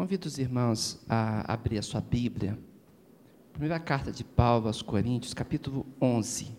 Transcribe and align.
Convido 0.00 0.28
os 0.28 0.38
irmãos 0.38 0.98
a 1.06 1.52
abrir 1.52 1.76
a 1.76 1.82
sua 1.82 2.00
Bíblia. 2.00 2.58
Primeira 3.52 3.78
carta 3.78 4.10
de 4.10 4.24
Paulo 4.24 4.66
aos 4.66 4.80
Coríntios, 4.80 5.34
capítulo 5.34 5.84
11. 6.00 6.56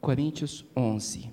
Coríntios 0.00 0.64
11. 0.76 1.32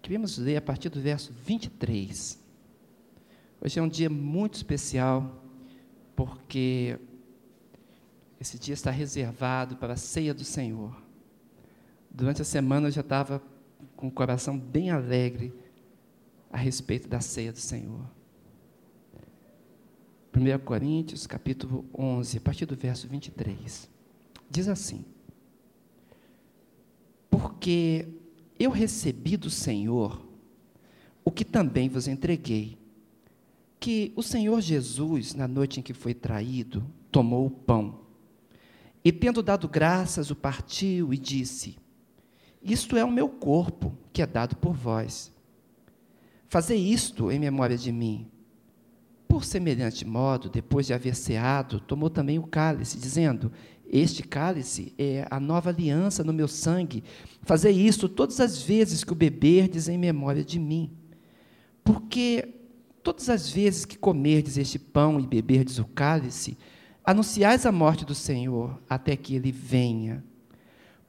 Queremos 0.00 0.38
ler 0.38 0.56
a 0.56 0.62
partir 0.62 0.88
do 0.88 0.98
verso 0.98 1.30
23. 1.30 2.42
Hoje 3.60 3.78
é 3.78 3.82
um 3.82 3.88
dia 3.88 4.08
muito 4.08 4.54
especial, 4.54 5.44
porque 6.16 6.98
esse 8.40 8.58
dia 8.58 8.72
está 8.72 8.90
reservado 8.90 9.76
para 9.76 9.92
a 9.92 9.98
ceia 9.98 10.32
do 10.32 10.42
Senhor. 10.42 10.96
Durante 12.10 12.40
a 12.40 12.46
semana 12.46 12.88
eu 12.88 12.92
já 12.92 13.02
estava 13.02 13.42
com 14.00 14.08
o 14.08 14.10
coração 14.10 14.58
bem 14.58 14.90
alegre 14.90 15.52
a 16.50 16.56
respeito 16.56 17.06
da 17.06 17.20
ceia 17.20 17.52
do 17.52 17.58
Senhor. 17.58 18.10
1 20.34 20.64
Coríntios, 20.64 21.26
capítulo 21.26 21.84
11, 21.96 22.38
a 22.38 22.40
partir 22.40 22.64
do 22.64 22.74
verso 22.74 23.06
23. 23.06 23.90
Diz 24.48 24.68
assim: 24.68 25.04
Porque 27.28 28.08
eu 28.58 28.70
recebi 28.70 29.36
do 29.36 29.50
Senhor 29.50 30.26
o 31.22 31.30
que 31.30 31.44
também 31.44 31.88
vos 31.88 32.08
entreguei, 32.08 32.78
que 33.78 34.12
o 34.16 34.22
Senhor 34.22 34.60
Jesus, 34.62 35.34
na 35.34 35.46
noite 35.46 35.78
em 35.78 35.82
que 35.82 35.92
foi 35.92 36.14
traído, 36.14 36.84
tomou 37.10 37.46
o 37.46 37.50
pão, 37.50 38.00
e 39.04 39.12
tendo 39.12 39.42
dado 39.42 39.68
graças, 39.68 40.30
o 40.30 40.36
partiu 40.36 41.12
e 41.12 41.18
disse: 41.18 41.76
isto 42.62 42.96
é 42.96 43.04
o 43.04 43.10
meu 43.10 43.28
corpo, 43.28 43.92
que 44.12 44.22
é 44.22 44.26
dado 44.26 44.56
por 44.56 44.72
vós. 44.72 45.32
Fazei 46.48 46.78
isto 46.78 47.30
em 47.30 47.38
memória 47.38 47.76
de 47.76 47.92
mim. 47.92 48.26
Por 49.28 49.44
semelhante 49.44 50.04
modo, 50.04 50.48
depois 50.48 50.86
de 50.86 50.92
haver 50.92 51.14
ceado, 51.14 51.78
tomou 51.78 52.10
também 52.10 52.38
o 52.38 52.46
cálice, 52.46 52.98
dizendo: 52.98 53.52
Este 53.88 54.24
cálice 54.24 54.92
é 54.98 55.26
a 55.30 55.38
nova 55.38 55.70
aliança 55.70 56.24
no 56.24 56.32
meu 56.32 56.48
sangue. 56.48 57.04
Fazei 57.42 57.72
isto 57.72 58.08
todas 58.08 58.40
as 58.40 58.60
vezes 58.60 59.04
que 59.04 59.12
o 59.12 59.16
beberdes 59.16 59.88
em 59.88 59.96
memória 59.96 60.44
de 60.44 60.58
mim. 60.58 60.90
Porque 61.84 62.60
todas 63.02 63.30
as 63.30 63.48
vezes 63.48 63.84
que 63.84 63.96
comerdes 63.96 64.56
este 64.56 64.78
pão 64.78 65.20
e 65.20 65.26
beberdes 65.26 65.78
o 65.78 65.84
cálice, 65.84 66.58
anunciais 67.04 67.64
a 67.64 67.72
morte 67.72 68.04
do 68.04 68.14
Senhor 68.14 68.80
até 68.88 69.16
que 69.16 69.34
ele 69.34 69.52
venha. 69.52 70.24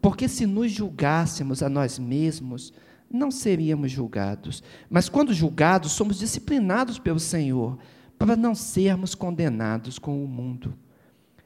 Porque 0.00 0.28
se 0.28 0.46
nos 0.46 0.72
julgássemos 0.72 1.62
a 1.62 1.68
nós 1.68 1.98
mesmos, 1.98 2.72
não 3.10 3.30
seríamos 3.30 3.90
julgados. 3.90 4.62
Mas 4.88 5.08
quando 5.08 5.34
julgados, 5.34 5.92
somos 5.92 6.18
disciplinados 6.18 6.98
pelo 6.98 7.20
Senhor, 7.20 7.78
para 8.18 8.36
não 8.36 8.54
sermos 8.54 9.14
condenados 9.14 9.98
com 9.98 10.22
o 10.22 10.28
mundo. 10.28 10.74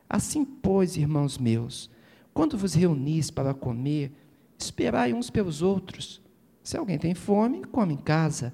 Assim, 0.09 0.45
pois, 0.45 0.97
irmãos 0.97 1.39
meus, 1.39 1.91
quando 2.33 2.59
vos 2.59 2.75
reunis 2.75 3.31
para 3.31 3.55
comer, 3.55 4.13
esperai 4.59 5.13
uns 5.13 5.31
pelos 5.31 5.63
outros. 5.63 6.21
Se 6.63 6.77
alguém 6.77 6.99
tem 6.99 7.15
fome, 7.15 7.65
come 7.65 7.95
em 7.95 7.99
casa, 7.99 8.53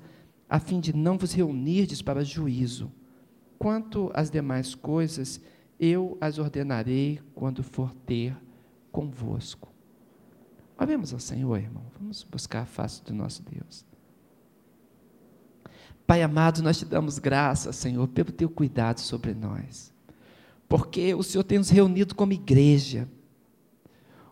a 0.49 0.59
fim 0.59 0.81
de 0.81 0.95
não 0.95 1.17
vos 1.17 1.33
reunirdes 1.33 2.03
para 2.03 2.25
juízo. 2.25 2.91
Quanto 3.59 4.11
às 4.15 4.31
demais 4.31 4.75
coisas, 4.75 5.41
eu 5.79 6.17
as 6.21 6.39
ordenarei 6.39 7.21
quando 7.35 7.63
for 7.63 7.95
ter 8.07 8.37
convosco. 8.93 9.70
Oremos 10.81 11.13
ao 11.13 11.21
Senhor, 11.21 11.59
irmão. 11.59 11.85
Vamos 12.01 12.25
buscar 12.25 12.63
a 12.63 12.67
face 12.67 13.05
do 13.05 13.13
nosso 13.13 13.43
Deus. 13.43 13.85
Pai 16.07 16.23
amado, 16.23 16.63
nós 16.63 16.79
te 16.79 16.87
damos 16.87 17.19
graça, 17.19 17.71
Senhor, 17.71 18.09
pelo 18.09 18.33
teu 18.33 18.49
cuidado 18.49 18.99
sobre 18.99 19.35
nós. 19.35 19.93
Porque 20.67 21.15
o 21.15 21.23
Senhor 21.23 21.45
tem 21.45 21.59
nos 21.59 21.69
reunido 21.69 22.15
como 22.15 22.33
igreja. 22.33 23.07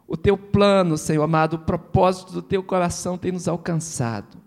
O 0.06 0.16
teu 0.16 0.38
plano, 0.38 0.96
Senhor 0.96 1.22
amado, 1.22 1.54
o 1.54 1.58
propósito 1.58 2.32
do 2.32 2.40
teu 2.40 2.62
coração 2.62 3.18
tem 3.18 3.30
nos 3.30 3.46
alcançado. 3.46 4.38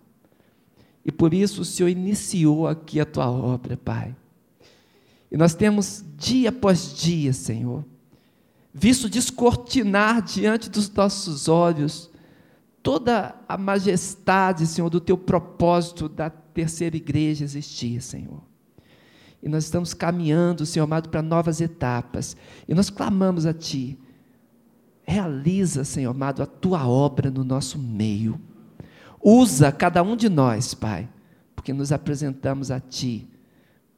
E 1.06 1.12
por 1.12 1.35
isso 1.35 1.62
o 1.62 1.66
Senhor 1.66 1.89
iniciou 1.89 2.68
aqui 2.68 3.00
a 3.00 3.06
tua 3.06 3.29
obra, 3.29 3.78
Pai. 3.78 4.16
E 5.31 5.38
nós 5.38 5.53
temos 5.53 6.03
dia 6.18 6.50
após 6.50 6.95
dia, 6.95 7.31
Senhor, 7.31 7.85
visto 8.73 9.09
descortinar 9.09 10.21
diante 10.21 10.69
dos 10.69 10.89
nossos 10.91 11.47
olhos 11.47 12.09
toda 12.81 13.35
a 13.47 13.57
majestade, 13.57 14.65
Senhor, 14.65 14.89
do 14.89 14.99
teu 14.99 15.17
propósito 15.17 16.09
da 16.09 16.29
terceira 16.29 16.95
igreja 16.95 17.43
existir, 17.43 18.01
Senhor. 18.01 18.41
E 19.43 19.49
nós 19.49 19.65
estamos 19.65 19.93
caminhando, 19.93 20.65
Senhor 20.65 20.85
amado, 20.85 21.09
para 21.09 21.21
novas 21.21 21.61
etapas. 21.61 22.35
E 22.67 22.73
nós 22.73 22.89
clamamos 22.89 23.45
a 23.45 23.53
Ti. 23.53 23.97
Realiza, 25.03 25.83
Senhor 25.83 26.11
amado, 26.11 26.43
a 26.43 26.45
Tua 26.45 26.88
obra 26.88 27.31
no 27.31 27.43
nosso 27.43 27.77
meio. 27.79 28.39
Usa 29.21 29.71
cada 29.71 30.01
um 30.03 30.15
de 30.15 30.29
nós, 30.29 30.73
Pai, 30.73 31.09
porque 31.55 31.73
nos 31.73 31.91
apresentamos 31.91 32.71
a 32.71 32.79
Ti 32.79 33.27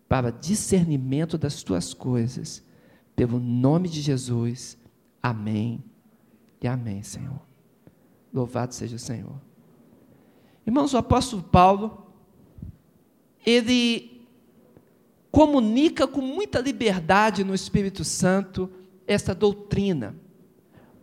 para 0.08 0.32
discernimento 0.32 1.38
das 1.38 1.62
Tuas 1.64 1.94
coisas 1.94 2.64
pelo 3.16 3.40
nome 3.40 3.88
de 3.88 4.02
Jesus. 4.02 4.78
Amém 5.22 5.84
e 6.62 6.68
amém, 6.68 7.04
Senhor. 7.04 7.42
Louvado 8.34 8.74
seja 8.74 8.96
o 8.96 9.00
Senhor. 9.00 9.40
Irmãos, 10.66 10.94
o 10.94 10.98
apóstolo 10.98 11.44
Paulo, 11.44 12.08
ele 13.46 14.26
comunica 15.30 16.08
com 16.08 16.22
muita 16.22 16.60
liberdade 16.60 17.44
no 17.44 17.54
Espírito 17.54 18.04
Santo 18.04 18.70
esta 19.06 19.36
doutrina. 19.36 20.16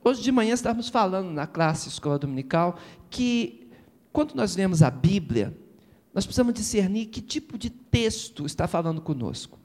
Hoje 0.02 0.22
de 0.22 0.32
manhã 0.32 0.54
estávamos 0.54 0.88
falando 0.88 1.30
na 1.30 1.46
classe 1.46 1.88
escola 1.88 2.18
dominical 2.18 2.78
que 3.10 3.68
quando 4.12 4.34
nós 4.34 4.56
lemos 4.56 4.82
a 4.82 4.90
Bíblia, 4.90 5.56
nós 6.12 6.24
precisamos 6.24 6.54
discernir 6.54 7.06
que 7.06 7.20
tipo 7.20 7.58
de 7.58 7.70
texto 7.70 8.46
está 8.46 8.66
falando 8.66 9.00
conosco. 9.00 9.59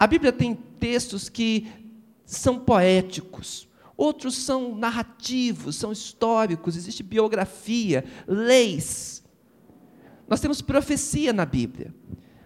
A 0.00 0.06
Bíblia 0.06 0.32
tem 0.32 0.54
textos 0.54 1.28
que 1.28 1.68
são 2.24 2.58
poéticos, 2.58 3.68
outros 3.98 4.34
são 4.34 4.74
narrativos, 4.74 5.76
são 5.76 5.92
históricos, 5.92 6.74
existe 6.74 7.02
biografia, 7.02 8.02
leis. 8.26 9.22
Nós 10.26 10.40
temos 10.40 10.62
profecia 10.62 11.34
na 11.34 11.44
Bíblia, 11.44 11.94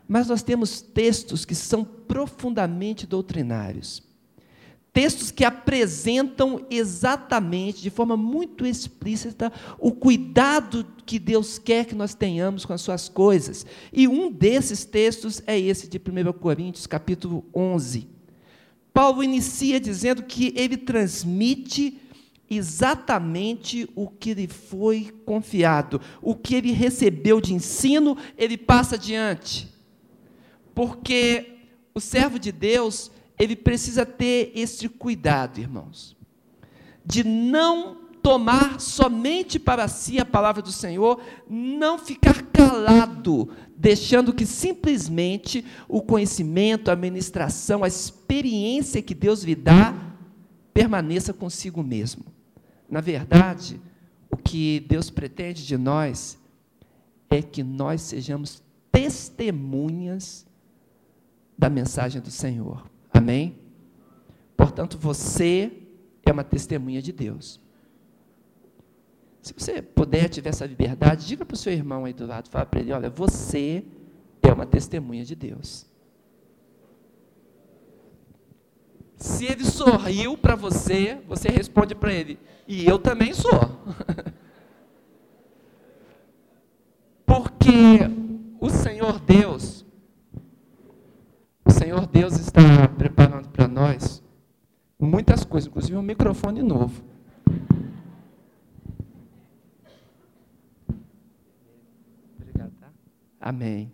mas 0.09 0.27
nós 0.27 0.43
temos 0.43 0.83
textos 0.83 1.45
que 1.45 1.55
são 1.55 1.85
profundamente 1.85 3.07
doutrinários. 3.07 4.03
Textos 4.95 5.33
que 5.33 5.45
apresentam 5.45 6.65
exatamente, 6.71 7.83
de 7.83 7.91
forma 7.91 8.17
muito 8.17 8.65
explícita, 8.65 9.53
o 9.77 9.91
cuidado 9.91 10.87
que 11.05 11.19
Deus 11.19 11.59
quer 11.59 11.85
que 11.85 11.97
nós 11.97 12.15
tenhamos 12.15 12.65
com 12.65 12.73
as 12.73 12.81
suas 12.81 13.09
coisas. 13.09 13.67
E 13.93 14.07
um 14.07 14.31
desses 14.31 14.85
textos 14.85 15.43
é 15.49 15.59
esse 15.59 15.89
de 15.89 15.99
1 15.99 16.33
Coríntios, 16.35 16.87
capítulo 16.87 17.45
11. 17.53 18.09
Paulo 18.93 19.25
inicia 19.25 19.81
dizendo 19.81 20.23
que 20.23 20.55
ele 20.57 20.77
transmite 20.77 22.01
exatamente 22.49 23.91
o 23.97 24.07
que 24.09 24.33
lhe 24.33 24.47
foi 24.47 25.13
confiado, 25.27 26.01
o 26.23 26.37
que 26.37 26.55
ele 26.55 26.71
recebeu 26.71 27.41
de 27.41 27.53
ensino, 27.53 28.17
ele 28.39 28.57
passa 28.57 28.95
adiante. 28.95 29.69
Porque 30.73 31.59
o 31.93 32.01
servo 32.01 32.39
de 32.39 32.53
Deus, 32.53 33.11
ele 33.39 33.57
precisa 33.57 34.07
ter 34.07 34.53
esse 34.55 34.89
cuidado, 34.89 35.59
irmãos, 35.59 36.17
de 37.05 37.25
não 37.25 38.05
tomar 38.23 38.81
somente 38.81 39.59
para 39.59 39.87
si 39.87 40.19
a 40.19 40.25
palavra 40.25 40.63
do 40.63 40.73
Senhor, 40.73 41.21
não 41.49 41.99
ficar 41.99 42.43
calado, 42.45 43.51
deixando 43.77 44.33
que 44.33 44.47
simplesmente 44.47 45.63
o 45.87 46.01
conhecimento, 46.01 46.89
a 46.89 46.95
administração, 46.95 47.85
a 47.85 47.89
experiência 47.89 49.03
que 49.03 49.15
Deus 49.15 49.43
lhe 49.43 49.55
dá 49.55 49.95
permaneça 50.73 51.35
consigo 51.35 51.83
mesmo. 51.83 52.25
Na 52.89 53.03
verdade, 53.03 53.79
o 54.31 54.37
que 54.39 54.81
Deus 54.89 55.11
pretende 55.11 55.67
de 55.67 55.77
nós 55.77 56.39
é 57.29 57.43
que 57.43 57.63
nós 57.63 58.01
sejamos 58.01 58.63
testemunhas 58.91 60.47
da 61.59 61.69
mensagem 61.69 62.23
do 62.23 62.31
Senhor. 62.31 62.94
Amém? 63.15 63.57
Portanto, 64.57 64.99
você 64.99 65.73
é 66.27 66.33
uma 66.33 66.45
testemunha 66.45 67.01
de 67.01 67.13
Deus. 67.13 67.61
Se 69.41 69.55
você 69.57 69.81
puder, 69.81 70.29
tiver 70.29 70.51
essa 70.51 70.67
liberdade, 70.67 71.27
diga 71.27 71.45
para 71.45 71.55
o 71.55 71.59
seu 71.59 71.73
irmão 71.73 72.05
aí 72.05 72.13
do 72.13 72.27
lado, 72.27 72.49
fala 72.49 72.67
para 72.67 72.81
ele, 72.81 72.93
olha, 72.93 73.11
você 73.11 73.85
é 74.43 74.53
uma 74.53 74.67
testemunha 74.67 75.25
de 75.25 75.35
Deus. 75.35 75.87
Se 79.17 79.45
ele 79.45 79.65
sorriu 79.65 80.37
para 80.37 80.57
você, 80.57 81.21
você 81.29 81.49
responde 81.49 81.95
para 81.95 82.13
ele, 82.13 82.39
e 82.67 82.87
eu 82.87 82.99
também 82.99 83.33
sou. 83.33 83.51
Porque 87.27 88.01
o 88.61 88.71
Senhor 88.71 89.19
Deus, 89.21 89.85
o 91.65 91.71
Senhor 91.71 92.07
Deus 92.07 92.39
está 92.39 92.89
nós 93.85 94.23
muitas 94.99 95.45
coisas, 95.45 95.69
inclusive 95.69 95.97
um 95.97 96.03
microfone 96.03 96.63
novo. 96.63 97.03
Amém. 103.41 103.93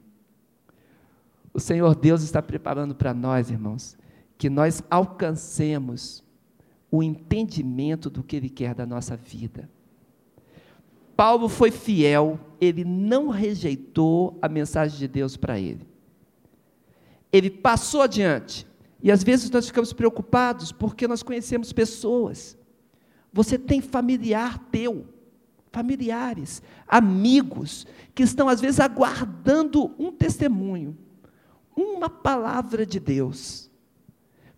O 1.53 1.59
Senhor 1.59 1.97
Deus 1.97 2.23
está 2.23 2.41
preparando 2.41 2.95
para 2.95 3.13
nós, 3.13 3.51
irmãos, 3.51 3.99
que 4.39 4.49
nós 4.49 4.81
alcancemos 4.89 6.23
o 6.89 7.03
entendimento 7.03 8.09
do 8.09 8.23
que 8.23 8.37
Ele 8.37 8.49
quer 8.49 8.75
da 8.75 8.87
nossa 8.87 9.17
vida. 9.17 9.69
Paulo 11.17 11.49
foi 11.49 11.71
fiel, 11.71 12.41
ele 12.61 12.83
não 12.83 13.29
rejeitou 13.29 14.39
a 14.41 14.49
mensagem 14.49 14.99
de 14.99 15.07
Deus 15.07 15.37
para 15.37 15.61
ele. 15.61 15.87
Ele 17.31 17.51
passou 17.51 18.01
adiante. 18.01 18.67
E 19.03 19.11
às 19.11 19.23
vezes 19.23 19.51
nós 19.51 19.67
ficamos 19.67 19.93
preocupados 19.93 20.73
porque 20.73 21.09
nós 21.09 21.23
conhecemos 21.23 21.73
pessoas. 21.73 22.57
Você 23.33 23.59
tem 23.59 23.81
familiar 23.81 24.59
teu, 24.71 25.07
familiares, 25.73 26.63
amigos, 26.87 27.87
que 28.15 28.23
estão 28.23 28.49
às 28.49 28.61
vezes 28.61 28.81
aguardando 28.81 29.95
um 29.99 30.11
testemunho, 30.11 30.97
uma 31.75 32.11
palavra 32.11 32.85
de 32.85 33.01
Deus, 33.01 33.71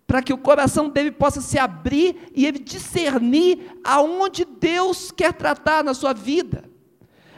para 0.05 0.21
que 0.21 0.33
o 0.33 0.37
coração 0.37 0.89
dele 0.89 1.11
possa 1.11 1.39
se 1.39 1.57
abrir 1.57 2.31
e 2.35 2.45
ele 2.45 2.59
discernir 2.59 3.79
aonde 3.83 4.43
Deus 4.43 5.11
quer 5.11 5.33
tratar 5.33 5.83
na 5.83 5.93
sua 5.93 6.13
vida. 6.13 6.69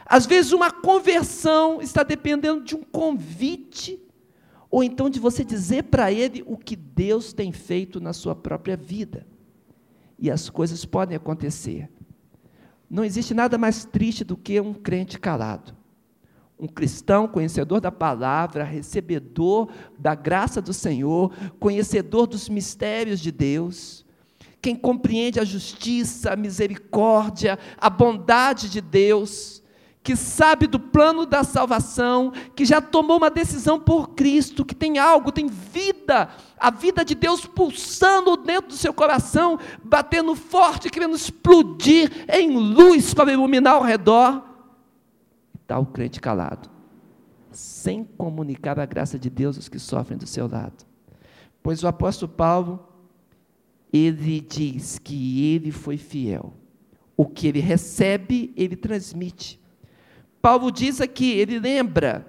Às 0.04 0.24
vezes, 0.24 0.52
uma 0.52 0.70
conversão 0.70 1.80
está 1.80 2.02
dependendo 2.02 2.62
de 2.62 2.74
um 2.74 2.82
convite 2.82 4.05
ou 4.70 4.82
então 4.82 5.08
de 5.08 5.20
você 5.20 5.44
dizer 5.44 5.84
para 5.84 6.12
ele 6.12 6.42
o 6.46 6.56
que 6.56 6.76
Deus 6.76 7.32
tem 7.32 7.52
feito 7.52 8.00
na 8.00 8.12
sua 8.12 8.34
própria 8.34 8.76
vida. 8.76 9.26
E 10.18 10.30
as 10.30 10.48
coisas 10.48 10.84
podem 10.84 11.16
acontecer. 11.16 11.90
Não 12.88 13.04
existe 13.04 13.34
nada 13.34 13.58
mais 13.58 13.84
triste 13.84 14.24
do 14.24 14.36
que 14.36 14.60
um 14.60 14.72
crente 14.72 15.18
calado. 15.18 15.74
Um 16.58 16.66
cristão 16.66 17.28
conhecedor 17.28 17.80
da 17.80 17.92
palavra, 17.92 18.64
recebedor 18.64 19.68
da 19.98 20.14
graça 20.14 20.62
do 20.62 20.72
Senhor, 20.72 21.32
conhecedor 21.60 22.26
dos 22.26 22.48
mistérios 22.48 23.20
de 23.20 23.30
Deus, 23.30 24.06
quem 24.62 24.74
compreende 24.74 25.38
a 25.38 25.44
justiça, 25.44 26.32
a 26.32 26.36
misericórdia, 26.36 27.58
a 27.76 27.88
bondade 27.88 28.68
de 28.68 28.80
Deus, 28.80 29.62
que 30.06 30.14
sabe 30.14 30.68
do 30.68 30.78
plano 30.78 31.26
da 31.26 31.42
salvação, 31.42 32.32
que 32.54 32.64
já 32.64 32.80
tomou 32.80 33.16
uma 33.16 33.28
decisão 33.28 33.76
por 33.80 34.10
Cristo, 34.10 34.64
que 34.64 34.72
tem 34.72 34.98
algo, 34.98 35.32
tem 35.32 35.48
vida, 35.48 36.28
a 36.56 36.70
vida 36.70 37.04
de 37.04 37.12
Deus 37.12 37.44
pulsando 37.44 38.36
dentro 38.36 38.68
do 38.68 38.76
seu 38.76 38.94
coração, 38.94 39.58
batendo 39.82 40.36
forte, 40.36 40.90
querendo 40.90 41.16
explodir 41.16 42.24
em 42.32 42.56
luz 42.56 43.12
para 43.12 43.32
iluminar 43.32 43.74
ao 43.74 43.82
redor. 43.82 44.44
Está 45.60 45.76
o 45.76 45.86
crente 45.86 46.20
calado, 46.20 46.70
sem 47.50 48.04
comunicar 48.04 48.78
a 48.78 48.86
graça 48.86 49.18
de 49.18 49.28
Deus 49.28 49.56
aos 49.56 49.68
que 49.68 49.80
sofrem 49.80 50.16
do 50.16 50.26
seu 50.28 50.46
lado. 50.46 50.86
Pois 51.64 51.82
o 51.82 51.88
apóstolo 51.88 52.30
Paulo, 52.30 52.88
ele 53.92 54.40
diz 54.40 55.00
que 55.00 55.52
ele 55.52 55.72
foi 55.72 55.96
fiel. 55.96 56.52
O 57.16 57.26
que 57.26 57.48
ele 57.48 57.58
recebe, 57.58 58.54
ele 58.56 58.76
transmite. 58.76 59.65
Paulo 60.40 60.70
diz 60.70 61.00
aqui, 61.00 61.30
ele 61.30 61.58
lembra 61.58 62.26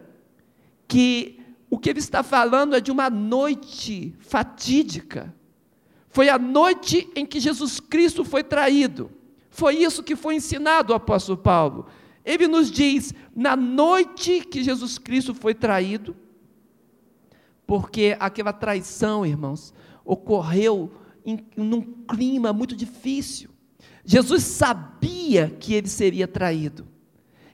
que 0.87 1.39
o 1.69 1.77
que 1.77 1.89
ele 1.89 1.99
está 1.99 2.23
falando 2.23 2.75
é 2.75 2.79
de 2.79 2.91
uma 2.91 3.09
noite 3.09 4.15
fatídica. 4.19 5.33
Foi 6.09 6.29
a 6.29 6.39
noite 6.39 7.09
em 7.15 7.25
que 7.25 7.39
Jesus 7.39 7.79
Cristo 7.79 8.23
foi 8.23 8.43
traído. 8.43 9.11
Foi 9.49 9.75
isso 9.75 10.03
que 10.03 10.15
foi 10.15 10.35
ensinado 10.35 10.93
ao 10.93 10.97
apóstolo 10.97 11.37
Paulo. 11.37 11.87
Ele 12.23 12.47
nos 12.47 12.69
diz, 12.71 13.13
na 13.35 13.55
noite 13.55 14.41
que 14.41 14.63
Jesus 14.63 14.97
Cristo 14.97 15.33
foi 15.33 15.53
traído, 15.53 16.15
porque 17.65 18.15
aquela 18.19 18.53
traição, 18.53 19.25
irmãos, 19.25 19.73
ocorreu 20.03 20.91
em, 21.25 21.39
num 21.55 21.81
clima 21.81 22.53
muito 22.53 22.75
difícil. 22.75 23.49
Jesus 24.05 24.43
sabia 24.43 25.49
que 25.59 25.73
ele 25.73 25.89
seria 25.89 26.27
traído. 26.27 26.87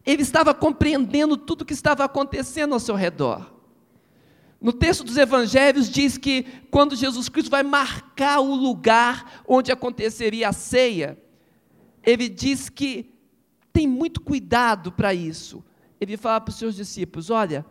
Ele 0.06 0.22
estava 0.22 0.54
compreendendo 0.54 1.38
tudo 1.38 1.62
o 1.62 1.66
que 1.66 1.74
estava 1.74 2.04
acontecendo 2.04 2.74
ao 2.74 2.80
seu 2.80 2.96
redor. 2.96 3.54
No 4.60 4.72
texto 4.72 5.04
dos 5.04 5.18
evangelhos 5.18 5.90
diz 5.90 6.18
que 6.18 6.44
quando 6.72 6.96
Jesus 6.96 7.28
Cristo 7.28 7.52
vai 7.52 7.64
marcar 7.64 8.40
o 8.40 8.56
lugar 8.56 9.44
onde 9.46 9.72
aconteceria 9.72 10.50
a 10.50 10.54
ceia, 10.54 11.18
ele 12.02 12.30
diz 12.30 12.70
que 12.70 13.14
tem 13.74 13.88
muito 13.88 14.22
cuidado 14.22 14.92
para 14.92 15.14
isso. 15.14 15.64
Ele 16.00 16.16
fala 16.16 16.40
para 16.40 16.52
os 16.52 16.58
seus 16.58 16.76
discípulos: 16.76 17.30
olha, 17.30 17.66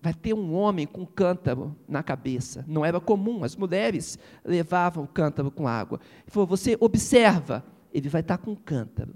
vai 0.00 0.14
ter 0.14 0.34
um 0.34 0.54
homem 0.54 0.86
com 0.86 1.04
cântaro 1.04 1.74
na 1.88 2.00
cabeça. 2.02 2.64
Não 2.68 2.84
era 2.84 3.00
comum, 3.00 3.42
as 3.42 3.56
mulheres 3.56 4.16
levavam 4.44 5.02
o 5.02 5.08
cântaro 5.08 5.50
com 5.50 5.66
água. 5.66 5.98
Ele 6.22 6.30
falou: 6.30 6.46
você 6.46 6.76
observa, 6.78 7.64
ele 7.92 8.08
vai 8.08 8.20
estar 8.20 8.38
com 8.38 8.54
cântaro. 8.54 9.14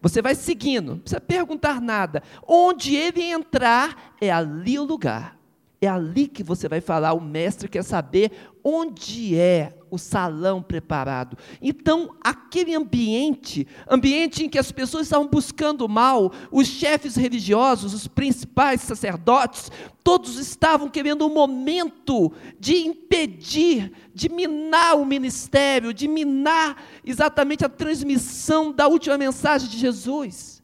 Você 0.00 0.22
vai 0.22 0.34
seguindo, 0.34 0.92
não 0.92 0.98
precisa 0.98 1.20
perguntar 1.20 1.80
nada. 1.80 2.22
Onde 2.46 2.94
ele 2.94 3.22
entrar, 3.22 4.14
é 4.20 4.30
ali 4.30 4.78
o 4.78 4.84
lugar. 4.84 5.36
É 5.80 5.86
ali 5.86 6.26
que 6.26 6.42
você 6.42 6.68
vai 6.68 6.80
falar. 6.80 7.12
O 7.12 7.20
mestre 7.20 7.68
quer 7.68 7.82
saber 7.82 8.32
onde 8.68 9.34
é 9.34 9.72
o 9.90 9.96
salão 9.96 10.62
preparado. 10.62 11.38
Então, 11.62 12.14
aquele 12.20 12.74
ambiente, 12.74 13.66
ambiente 13.88 14.44
em 14.44 14.48
que 14.48 14.58
as 14.58 14.70
pessoas 14.70 15.06
estavam 15.06 15.26
buscando 15.26 15.88
mal, 15.88 16.30
os 16.52 16.66
chefes 16.66 17.16
religiosos, 17.16 17.94
os 17.94 18.06
principais 18.06 18.82
sacerdotes, 18.82 19.72
todos 20.04 20.36
estavam 20.36 20.90
querendo 20.90 21.26
um 21.26 21.32
momento 21.32 22.30
de 22.60 22.76
impedir, 22.76 23.90
de 24.14 24.28
minar 24.28 24.98
o 24.98 25.06
ministério, 25.06 25.94
de 25.94 26.06
minar 26.06 26.76
exatamente 27.02 27.64
a 27.64 27.70
transmissão 27.70 28.70
da 28.70 28.86
última 28.86 29.16
mensagem 29.16 29.70
de 29.70 29.78
Jesus. 29.78 30.62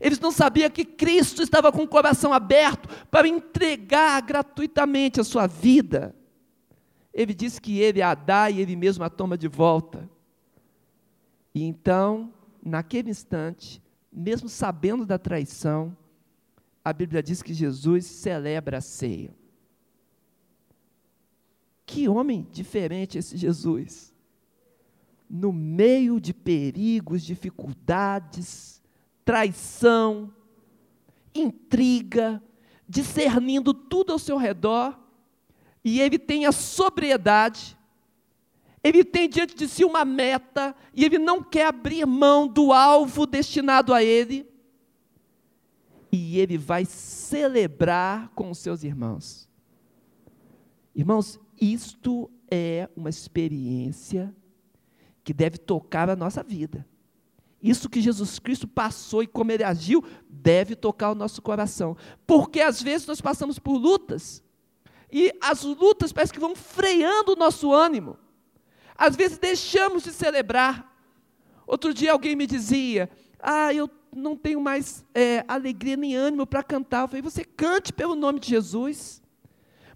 Eles 0.00 0.18
não 0.18 0.32
sabiam 0.32 0.70
que 0.70 0.86
Cristo 0.86 1.42
estava 1.42 1.70
com 1.70 1.82
o 1.82 1.88
coração 1.88 2.32
aberto 2.32 2.88
para 3.10 3.28
entregar 3.28 4.22
gratuitamente 4.22 5.20
a 5.20 5.24
sua 5.24 5.46
vida. 5.46 6.14
Ele 7.12 7.34
disse 7.34 7.60
que 7.60 7.78
ele 7.78 8.00
a 8.00 8.14
dá 8.14 8.50
e 8.50 8.60
ele 8.60 8.74
mesmo 8.74 9.04
a 9.04 9.10
toma 9.10 9.36
de 9.36 9.48
volta. 9.48 10.08
E 11.54 11.62
então, 11.62 12.32
naquele 12.62 13.10
instante, 13.10 13.82
mesmo 14.10 14.48
sabendo 14.48 15.04
da 15.04 15.18
traição, 15.18 15.96
a 16.84 16.92
Bíblia 16.92 17.22
diz 17.22 17.42
que 17.42 17.54
Jesus 17.54 18.06
celebra 18.06 18.78
a 18.78 18.80
ceia. 18.80 19.34
Que 21.84 22.08
homem 22.08 22.46
diferente 22.50 23.18
esse 23.18 23.36
Jesus. 23.36 24.14
No 25.28 25.52
meio 25.52 26.20
de 26.20 26.32
perigos, 26.32 27.22
dificuldades, 27.22 28.82
traição, 29.24 30.32
intriga, 31.34 32.42
discernindo 32.88 33.72
tudo 33.72 34.12
ao 34.12 34.18
seu 34.18 34.36
redor, 34.36 34.98
e 35.84 36.00
ele 36.00 36.18
tem 36.18 36.46
a 36.46 36.52
sobriedade, 36.52 37.76
ele 38.82 39.04
tem 39.04 39.28
diante 39.28 39.54
de 39.54 39.68
si 39.68 39.84
uma 39.84 40.04
meta, 40.04 40.74
e 40.94 41.04
ele 41.04 41.18
não 41.18 41.42
quer 41.42 41.66
abrir 41.66 42.04
mão 42.06 42.48
do 42.48 42.72
alvo 42.72 43.26
destinado 43.26 43.94
a 43.94 44.02
ele, 44.02 44.46
e 46.10 46.38
ele 46.38 46.58
vai 46.58 46.84
celebrar 46.84 48.30
com 48.34 48.50
os 48.50 48.58
seus 48.58 48.84
irmãos. 48.84 49.48
Irmãos, 50.94 51.40
isto 51.60 52.30
é 52.50 52.88
uma 52.94 53.08
experiência 53.08 54.34
que 55.24 55.32
deve 55.32 55.56
tocar 55.56 56.10
a 56.10 56.16
nossa 56.16 56.42
vida. 56.42 56.86
Isso 57.62 57.88
que 57.88 58.00
Jesus 58.00 58.38
Cristo 58.38 58.66
passou 58.66 59.22
e 59.22 59.26
como 59.26 59.52
ele 59.52 59.62
agiu, 59.62 60.04
deve 60.28 60.74
tocar 60.74 61.12
o 61.12 61.14
nosso 61.14 61.40
coração. 61.40 61.96
Porque 62.26 62.60
às 62.60 62.82
vezes 62.82 63.06
nós 63.06 63.20
passamos 63.20 63.58
por 63.58 63.78
lutas, 63.78 64.42
e 65.12 65.32
as 65.40 65.62
lutas 65.62 66.12
parece 66.12 66.32
que 66.32 66.40
vão 66.40 66.56
freando 66.56 67.32
o 67.32 67.36
nosso 67.36 67.72
ânimo. 67.72 68.16
Às 68.96 69.14
vezes 69.14 69.38
deixamos 69.38 70.02
de 70.02 70.12
celebrar. 70.12 70.90
Outro 71.66 71.92
dia 71.92 72.12
alguém 72.12 72.34
me 72.34 72.46
dizia: 72.46 73.10
Ah, 73.38 73.72
eu 73.74 73.90
não 74.14 74.36
tenho 74.36 74.60
mais 74.60 75.04
é, 75.14 75.44
alegria 75.46 75.96
nem 75.96 76.16
ânimo 76.16 76.46
para 76.46 76.62
cantar. 76.62 77.02
Eu 77.02 77.08
falei: 77.08 77.22
Você 77.22 77.44
cante 77.44 77.92
pelo 77.92 78.14
nome 78.14 78.40
de 78.40 78.48
Jesus. 78.48 79.22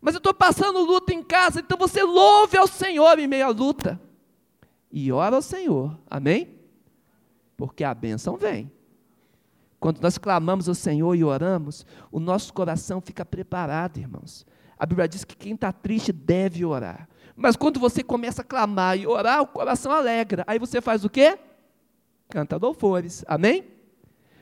Mas 0.01 0.15
eu 0.15 0.19
estou 0.19 0.35
passando 0.35 0.79
luta 0.81 1.13
em 1.13 1.23
casa, 1.23 1.61
então 1.61 1.79
você 1.79 2.03
louve 2.03 2.57
ao 2.57 2.67
Senhor 2.67 3.19
em 3.19 3.27
meio 3.27 3.47
à 3.47 3.49
luta. 3.49 4.01
E 4.93 5.11
ora 5.11 5.35
ao 5.35 5.43
Senhor. 5.43 5.99
Amém? 6.09 6.57
porque 7.57 7.83
a 7.83 7.95
bênção 7.95 8.37
vem. 8.37 8.71
Quando 9.81 10.01
nós 10.01 10.19
clamamos 10.19 10.69
ao 10.69 10.75
Senhor 10.75 11.15
e 11.15 11.25
oramos, 11.25 11.87
o 12.11 12.21
nosso 12.21 12.53
coração 12.53 13.01
fica 13.01 13.25
preparado, 13.25 13.99
irmãos. 13.99 14.47
A 14.79 14.85
Bíblia 14.85 15.09
diz 15.09 15.25
que 15.25 15.37
quem 15.37 15.55
está 15.55 15.73
triste 15.73 16.13
deve 16.13 16.65
orar. 16.65 17.09
Mas 17.35 17.57
quando 17.57 17.81
você 17.81 18.03
começa 18.03 18.43
a 18.43 18.45
clamar 18.45 18.99
e 18.99 19.07
orar, 19.07 19.43
o 19.43 19.47
coração 19.47 19.93
alegra. 19.93 20.45
Aí 20.47 20.59
você 20.59 20.81
faz 20.81 21.05
o 21.05 21.11
quê? 21.11 21.39
Canta 22.29 22.57
louvores. 22.57 23.25
Amém? 23.27 23.65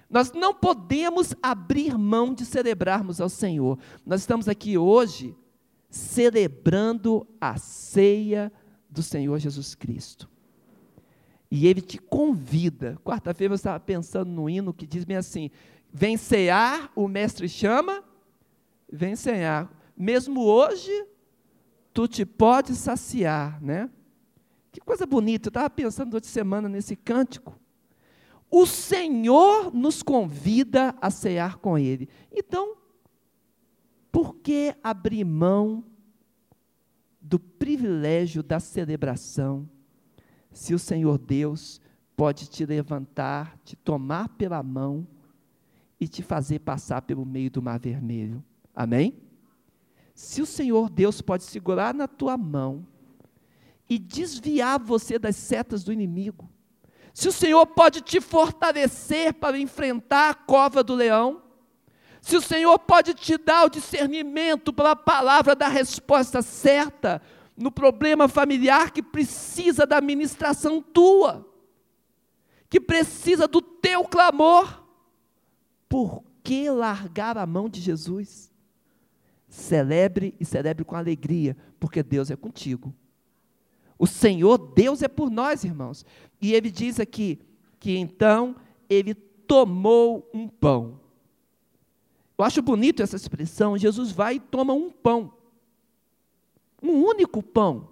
Nós 0.09 0.33
não 0.33 0.55
podemos 0.55 1.35
abrir 1.43 1.99
mão 1.99 2.33
de 2.33 2.45
celebrarmos 2.45 3.21
ao 3.21 3.29
Senhor. 3.29 3.79
Nós 4.07 4.21
estamos 4.21 4.49
aqui 4.49 4.79
hoje 4.79 5.37
celebrando 5.91 7.27
a 7.41 7.57
ceia 7.57 8.53
do 8.89 9.03
Senhor 9.03 9.39
Jesus 9.39 9.75
Cristo. 9.75 10.29
E 11.51 11.67
ele 11.67 11.81
te 11.81 11.99
convida. 11.99 12.99
Quarta-feira 13.05 13.53
eu 13.53 13.57
estava 13.57 13.79
pensando 13.79 14.31
no 14.31 14.49
hino 14.49 14.73
que 14.73 14.87
diz 14.87 15.05
bem 15.05 15.17
assim: 15.17 15.51
Vem 15.93 16.17
cear, 16.17 16.91
o 16.95 17.07
mestre 17.07 17.49
chama, 17.49 18.03
vem 18.93 19.15
cear. 19.15 19.71
Mesmo 19.97 20.43
hoje, 20.45 21.07
tu 21.93 22.09
te 22.09 22.25
podes 22.25 22.79
saciar, 22.79 23.63
né? 23.63 23.91
Que 24.73 24.81
coisa 24.81 25.07
bonita, 25.07 25.49
eu 25.49 25.51
estava 25.51 25.71
pensando 25.71 26.11
durante 26.11 26.27
semana 26.27 26.69
nesse 26.69 26.97
cântico. 26.97 27.59
O 28.51 28.67
Senhor 28.67 29.73
nos 29.73 30.03
convida 30.03 30.95
a 31.01 31.11
cear 31.11 31.59
com 31.59 31.79
Ele. 31.79 32.09
Então, 32.33 32.77
por 34.11 34.37
que 34.37 34.75
abrir 34.83 35.25
mão 35.25 35.85
do 37.21 37.39
privilégio 37.39 38.43
da 38.43 38.61
celebração 38.61 39.69
se 40.53 40.75
o 40.75 40.79
Senhor 40.79 41.19
Deus 41.19 41.81
pode 42.17 42.49
te 42.49 42.65
levantar, 42.65 43.59
te 43.65 43.75
tomar 43.77 44.29
pela 44.29 44.63
mão 44.63 45.07
e 45.99 46.07
te 46.07 46.23
fazer 46.23 46.61
passar 46.61 47.03
pelo 47.03 47.25
meio 47.25 47.51
do 47.51 47.63
mar 47.63 47.79
vermelho. 47.79 48.45
Amém? 48.75 49.17
Se 50.15 50.41
o 50.41 50.47
Senhor 50.47 50.89
Deus 50.89 51.21
pode 51.21 51.43
segurar 51.43 51.93
na 51.93 52.07
tua 52.07 52.39
mão 52.39 52.87
e 53.89 53.99
desviar 53.99 54.79
você 54.79 55.19
das 55.19 55.35
setas 55.35 55.83
do 55.83 55.93
inimigo, 55.93 56.49
se 57.13 57.29
o 57.29 57.33
Senhor 57.33 57.67
pode 57.67 58.01
te 58.01 58.21
fortalecer 58.21 59.35
para 59.35 59.59
enfrentar 59.59 60.31
a 60.31 60.35
cova 60.35 60.83
do 60.85 60.95
leão, 60.95 61.43
se 62.21 62.37
o 62.37 62.41
Senhor 62.41 62.79
pode 62.79 63.13
te 63.13 63.37
dar 63.37 63.67
o 63.67 63.69
discernimento 63.69 64.73
pela 64.73 64.97
palavra 64.97 65.55
da 65.55 65.69
resposta 65.69 66.41
certa, 66.43 67.21
no 67.57 67.71
problema 67.71 68.29
familiar 68.29 68.91
que 68.93 69.03
precisa 69.03 69.87
da 69.87 70.01
ministração 70.01 70.81
tua, 70.81 71.47
que 72.71 72.81
precisa 72.81 73.47
do 73.47 73.61
teu 73.61 74.05
clamor. 74.05 74.85
Por 75.89 76.25
que 76.43 76.71
largar 76.71 77.37
a 77.37 77.47
mão 77.47 77.69
de 77.69 77.81
Jesus? 77.81 78.54
Celebre 79.55 80.35
e 80.41 80.45
celebre 80.45 80.85
com 80.85 80.97
alegria, 80.97 81.57
porque 81.79 82.03
Deus 82.03 82.31
é 82.31 82.37
contigo. 82.37 82.95
O 83.99 84.07
Senhor, 84.07 84.59
Deus 84.59 85.03
é 85.03 85.09
por 85.09 85.31
nós, 85.31 85.65
irmãos. 85.65 86.05
E 86.41 86.53
ele 86.53 86.71
diz 86.71 86.99
aqui 86.99 87.39
que 87.79 87.97
então 87.97 88.57
ele 88.89 89.15
tomou 89.15 90.29
um 90.35 90.49
pão. 90.49 91.01
Eu 92.37 92.45
acho 92.45 92.61
bonito 92.61 93.03
essa 93.03 93.15
expressão. 93.15 93.79
Jesus 93.79 94.11
vai 94.11 94.37
e 94.37 94.41
toma 94.41 94.73
um 94.73 94.91
pão 94.91 95.33
um 96.85 97.03
único 97.03 97.43
pão. 97.43 97.89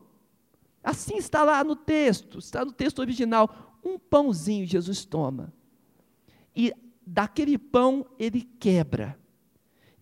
Assim 0.85 1.17
está 1.17 1.43
lá 1.43 1.65
no 1.65 1.75
texto, 1.75 2.39
está 2.39 2.65
no 2.65 2.73
texto 2.73 2.99
original. 2.99 3.79
Um 3.83 3.99
pãozinho 3.99 4.67
Jesus 4.67 5.05
toma. 5.05 5.53
E 6.55 6.73
daquele 7.07 7.57
pão 7.57 8.05
ele 8.19 8.43
quebra. 8.43 9.19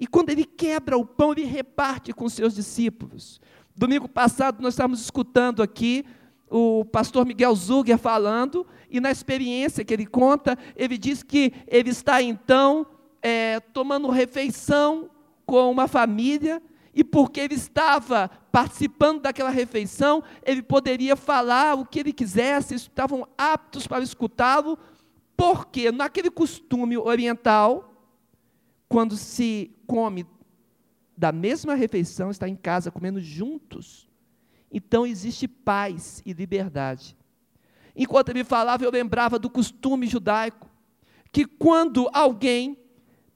E 0.00 0.06
quando 0.06 0.30
ele 0.30 0.46
quebra 0.46 0.96
o 0.96 1.04
pão, 1.04 1.32
ele 1.32 1.44
reparte 1.44 2.14
com 2.14 2.26
seus 2.26 2.54
discípulos. 2.54 3.38
Domingo 3.76 4.08
passado 4.08 4.62
nós 4.62 4.72
estávamos 4.72 5.00
escutando 5.02 5.62
aqui 5.62 6.06
o 6.50 6.84
pastor 6.86 7.24
Miguel 7.26 7.54
Zuger 7.54 7.98
falando, 7.98 8.66
e 8.90 8.98
na 8.98 9.10
experiência 9.10 9.84
que 9.84 9.92
ele 9.92 10.06
conta, 10.06 10.58
ele 10.74 10.98
diz 10.98 11.22
que 11.22 11.52
ele 11.68 11.90
está 11.90 12.20
então 12.20 12.86
é, 13.22 13.60
tomando 13.60 14.08
refeição 14.08 15.10
com 15.46 15.70
uma 15.70 15.86
família, 15.86 16.62
e 16.92 17.04
porque 17.04 17.38
ele 17.38 17.54
estava 17.54 18.28
participando 18.50 19.20
daquela 19.20 19.50
refeição, 19.50 20.24
ele 20.44 20.62
poderia 20.62 21.14
falar 21.14 21.74
o 21.78 21.84
que 21.84 22.00
ele 22.00 22.12
quisesse, 22.12 22.74
estavam 22.74 23.28
aptos 23.38 23.86
para 23.86 24.02
escutá-lo, 24.02 24.76
porque 25.36 25.92
naquele 25.92 26.30
costume 26.30 26.96
oriental, 26.96 27.89
quando 28.90 29.16
se 29.16 29.70
come 29.86 30.26
da 31.16 31.30
mesma 31.30 31.76
refeição, 31.76 32.28
está 32.28 32.48
em 32.48 32.56
casa 32.56 32.90
comendo 32.90 33.20
juntos, 33.20 34.08
então 34.70 35.06
existe 35.06 35.46
paz 35.46 36.20
e 36.26 36.32
liberdade. 36.32 37.16
Enquanto 37.94 38.30
ele 38.30 38.42
falava, 38.42 38.82
eu 38.82 38.90
lembrava 38.90 39.38
do 39.38 39.48
costume 39.48 40.08
judaico, 40.08 40.68
que 41.30 41.46
quando 41.46 42.10
alguém 42.12 42.76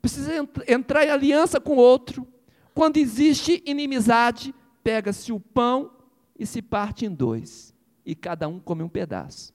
precisa 0.02 0.32
entrar 0.66 1.06
em 1.06 1.10
aliança 1.10 1.60
com 1.60 1.76
outro, 1.76 2.26
quando 2.74 2.96
existe 2.96 3.62
inimizade, 3.64 4.52
pega-se 4.82 5.30
o 5.32 5.38
pão 5.38 5.92
e 6.36 6.44
se 6.44 6.60
parte 6.60 7.06
em 7.06 7.14
dois, 7.14 7.72
e 8.04 8.16
cada 8.16 8.48
um 8.48 8.58
come 8.58 8.82
um 8.82 8.88
pedaço. 8.88 9.54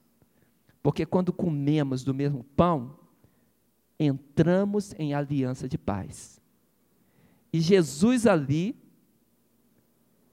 Porque 0.82 1.06
quando 1.06 1.34
comemos 1.34 2.06
do 2.06 2.14
mesmo 2.14 2.46
pão, 2.56 2.99
entramos 4.00 4.94
em 4.98 5.14
aliança 5.14 5.68
de 5.68 5.78
paz. 5.78 6.40
E 7.52 7.60
Jesus 7.60 8.26
ali, 8.26 8.76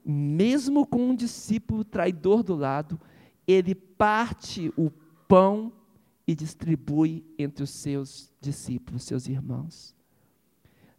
mesmo 0.05 0.85
com 0.85 1.09
um 1.09 1.15
discípulo 1.15 1.83
traidor 1.83 2.43
do 2.43 2.55
lado, 2.55 2.99
ele 3.45 3.75
parte 3.75 4.71
o 4.77 4.89
pão 5.27 5.73
e 6.25 6.35
distribui 6.35 7.25
entre 7.37 7.63
os 7.63 7.69
seus 7.69 8.31
discípulos, 8.39 9.03
seus 9.03 9.27
irmãos. 9.27 9.95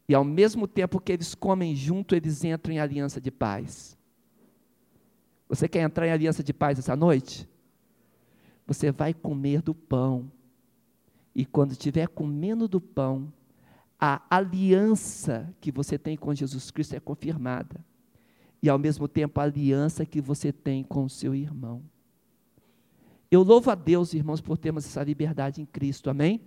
E 0.08 0.14
ao 0.14 0.25
mesmo 0.25 0.66
tempo 0.66 1.00
que 1.00 1.12
eles 1.12 1.34
comem 1.34 1.76
junto, 1.76 2.14
eles 2.14 2.42
entram 2.42 2.75
em 2.75 2.78
aliança 2.78 3.20
de 3.20 3.30
paz. 3.30 3.96
Você 5.48 5.68
quer 5.68 5.82
entrar 5.82 6.06
em 6.06 6.10
aliança 6.10 6.42
de 6.42 6.52
paz 6.52 6.78
essa 6.78 6.96
noite? 6.96 7.48
Você 8.66 8.90
vai 8.90 9.12
comer 9.12 9.62
do 9.62 9.75
pão. 9.75 10.30
E 11.35 11.44
quando 11.44 11.73
estiver 11.73 12.08
comendo 12.08 12.66
do 12.66 12.80
pão, 12.80 13.32
a 13.99 14.23
aliança 14.30 15.54
que 15.61 15.70
você 15.70 15.99
tem 15.99 16.16
com 16.16 16.35
Jesus 16.35 16.70
Cristo 16.70 16.94
é 16.94 17.00
confirmada. 17.00 17.85
E 18.62 18.68
ao 18.68 18.78
mesmo 18.78 19.06
tempo 19.06 19.40
a 19.40 19.44
aliança 19.44 20.04
que 20.04 20.20
você 20.20 20.52
tem 20.52 20.82
com 20.82 21.04
o 21.04 21.11
seu 21.11 21.35
irmão. 21.35 21.82
Eu 23.30 23.42
louvo 23.42 23.70
a 23.70 23.75
Deus, 23.75 24.14
irmãos, 24.14 24.40
por 24.40 24.56
termos 24.56 24.87
essa 24.87 25.02
liberdade 25.02 25.61
em 25.61 25.66
Cristo, 25.66 26.11
amém? 26.11 26.40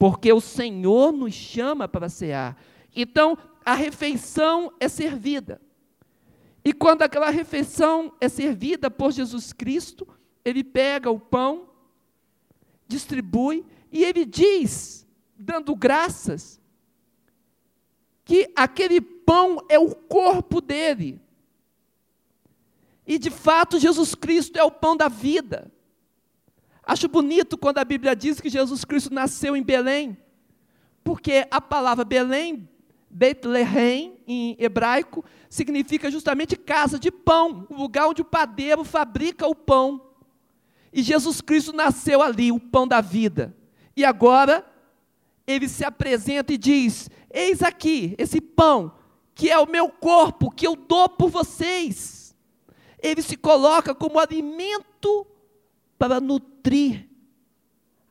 porque 0.00 0.32
o 0.32 0.40
Senhor 0.40 1.12
nos 1.12 1.34
chama 1.34 1.86
para 1.86 2.08
cear. 2.08 2.56
Então, 2.96 3.36
a 3.62 3.74
refeição 3.74 4.72
é 4.80 4.88
servida. 4.88 5.60
E 6.64 6.72
quando 6.72 7.02
aquela 7.02 7.28
refeição 7.28 8.10
é 8.18 8.26
servida 8.26 8.90
por 8.90 9.12
Jesus 9.12 9.52
Cristo, 9.52 10.08
ele 10.42 10.64
pega 10.64 11.10
o 11.10 11.20
pão, 11.20 11.68
distribui, 12.90 13.64
e 13.90 14.04
ele 14.04 14.24
diz, 14.24 15.06
dando 15.38 15.74
graças, 15.74 16.60
que 18.24 18.50
aquele 18.54 19.00
pão 19.00 19.64
é 19.68 19.78
o 19.78 19.94
corpo 19.94 20.60
dele. 20.60 21.20
E 23.06 23.18
de 23.18 23.30
fato, 23.30 23.78
Jesus 23.78 24.14
Cristo 24.14 24.58
é 24.58 24.62
o 24.62 24.70
pão 24.70 24.96
da 24.96 25.08
vida. 25.08 25.72
Acho 26.82 27.08
bonito 27.08 27.56
quando 27.56 27.78
a 27.78 27.84
Bíblia 27.84 28.14
diz 28.14 28.40
que 28.40 28.48
Jesus 28.48 28.84
Cristo 28.84 29.12
nasceu 29.14 29.56
em 29.56 29.62
Belém, 29.62 30.16
porque 31.02 31.46
a 31.50 31.60
palavra 31.60 32.04
Belém, 32.04 32.68
Bethlehem, 33.08 34.20
em 34.26 34.56
hebraico, 34.58 35.24
significa 35.48 36.10
justamente 36.10 36.56
casa 36.56 36.98
de 36.98 37.10
pão, 37.10 37.66
o 37.68 37.74
lugar 37.74 38.08
onde 38.08 38.22
o 38.22 38.24
padeiro 38.24 38.84
fabrica 38.84 39.46
o 39.46 39.54
pão. 39.54 40.09
E 40.92 41.02
Jesus 41.02 41.40
Cristo 41.40 41.72
nasceu 41.72 42.20
ali, 42.20 42.50
o 42.50 42.58
pão 42.58 42.86
da 42.86 43.00
vida. 43.00 43.56
E 43.96 44.04
agora, 44.04 44.64
ele 45.46 45.68
se 45.68 45.84
apresenta 45.84 46.52
e 46.52 46.58
diz: 46.58 47.08
Eis 47.32 47.62
aqui 47.62 48.14
esse 48.18 48.40
pão, 48.40 48.92
que 49.34 49.50
é 49.50 49.58
o 49.58 49.70
meu 49.70 49.88
corpo, 49.88 50.50
que 50.50 50.66
eu 50.66 50.74
dou 50.74 51.08
por 51.08 51.30
vocês. 51.30 52.34
Ele 53.02 53.22
se 53.22 53.36
coloca 53.36 53.94
como 53.94 54.18
alimento 54.18 55.26
para 55.98 56.20
nutrir 56.20 57.08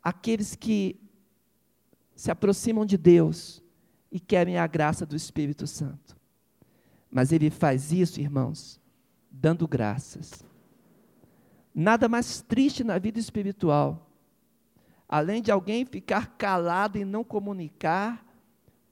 aqueles 0.02 0.56
que 0.56 1.00
se 2.16 2.32
aproximam 2.32 2.86
de 2.86 2.98
Deus 2.98 3.62
e 4.12 4.20
querem 4.20 4.58
a 4.58 4.66
graça 4.66 5.06
do 5.06 5.16
Espírito 5.16 5.68
Santo. 5.68 6.18
Mas 7.12 7.32
ele 7.32 7.50
faz 7.50 7.92
isso, 7.92 8.20
irmãos, 8.20 8.80
dando 9.32 9.68
graças. 9.68 10.44
Nada 11.80 12.10
mais 12.10 12.42
triste 12.42 12.84
na 12.84 13.00
vida 13.00 13.20
espiritual, 13.20 14.06
além 15.08 15.42
de 15.42 15.50
alguém 15.50 15.86
ficar 15.86 16.36
calado 16.36 16.98
e 16.98 17.06
não 17.06 17.24
comunicar 17.24 18.22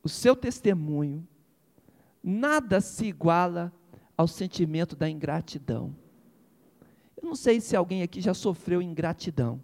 o 0.02 0.08
seu 0.08 0.34
testemunho, 0.34 1.28
nada 2.24 2.80
se 2.80 3.06
iguala 3.06 3.74
ao 4.16 4.26
sentimento 4.26 4.96
da 4.96 5.10
ingratidão. 5.10 5.94
Eu 7.22 7.28
não 7.28 7.36
sei 7.36 7.60
se 7.60 7.76
alguém 7.76 8.04
aqui 8.04 8.22
já 8.22 8.34
sofreu 8.34 8.82
ingratidão, 8.82 9.62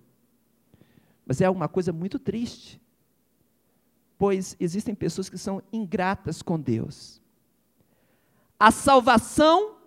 mas 1.25 1.39
é 1.39 1.49
uma 1.49 1.69
coisa 1.69 1.93
muito 1.93 2.19
triste, 2.19 2.77
pois 4.17 4.53
existem 4.59 4.93
pessoas 4.93 5.29
que 5.29 5.37
são 5.37 5.63
ingratas 5.71 6.41
com 6.41 6.59
Deus. 6.59 7.21
A 8.59 8.69
salvação 8.69 9.77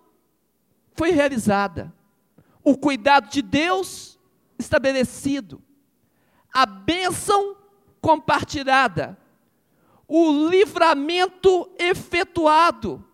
foi 0.95 1.11
realizada, 1.11 1.93
o 2.67 2.77
cuidado 2.77 3.29
de 3.29 3.41
Deus 3.41 4.19
estabelecido, 4.59 5.63
a 6.51 6.65
bênção 6.65 7.55
compartilhada, 8.01 9.17
o 10.05 10.49
livramento 10.49 11.71
efetuado. 11.79 13.05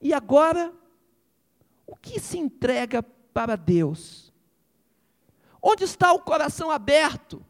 E 0.00 0.12
agora, 0.12 0.72
o 1.86 1.94
que 1.94 2.18
se 2.18 2.36
entrega 2.36 3.00
para 3.32 3.54
Deus? 3.54 4.32
Onde 5.62 5.84
está 5.84 6.12
o 6.12 6.18
coração 6.18 6.68
aberto? 6.68 7.46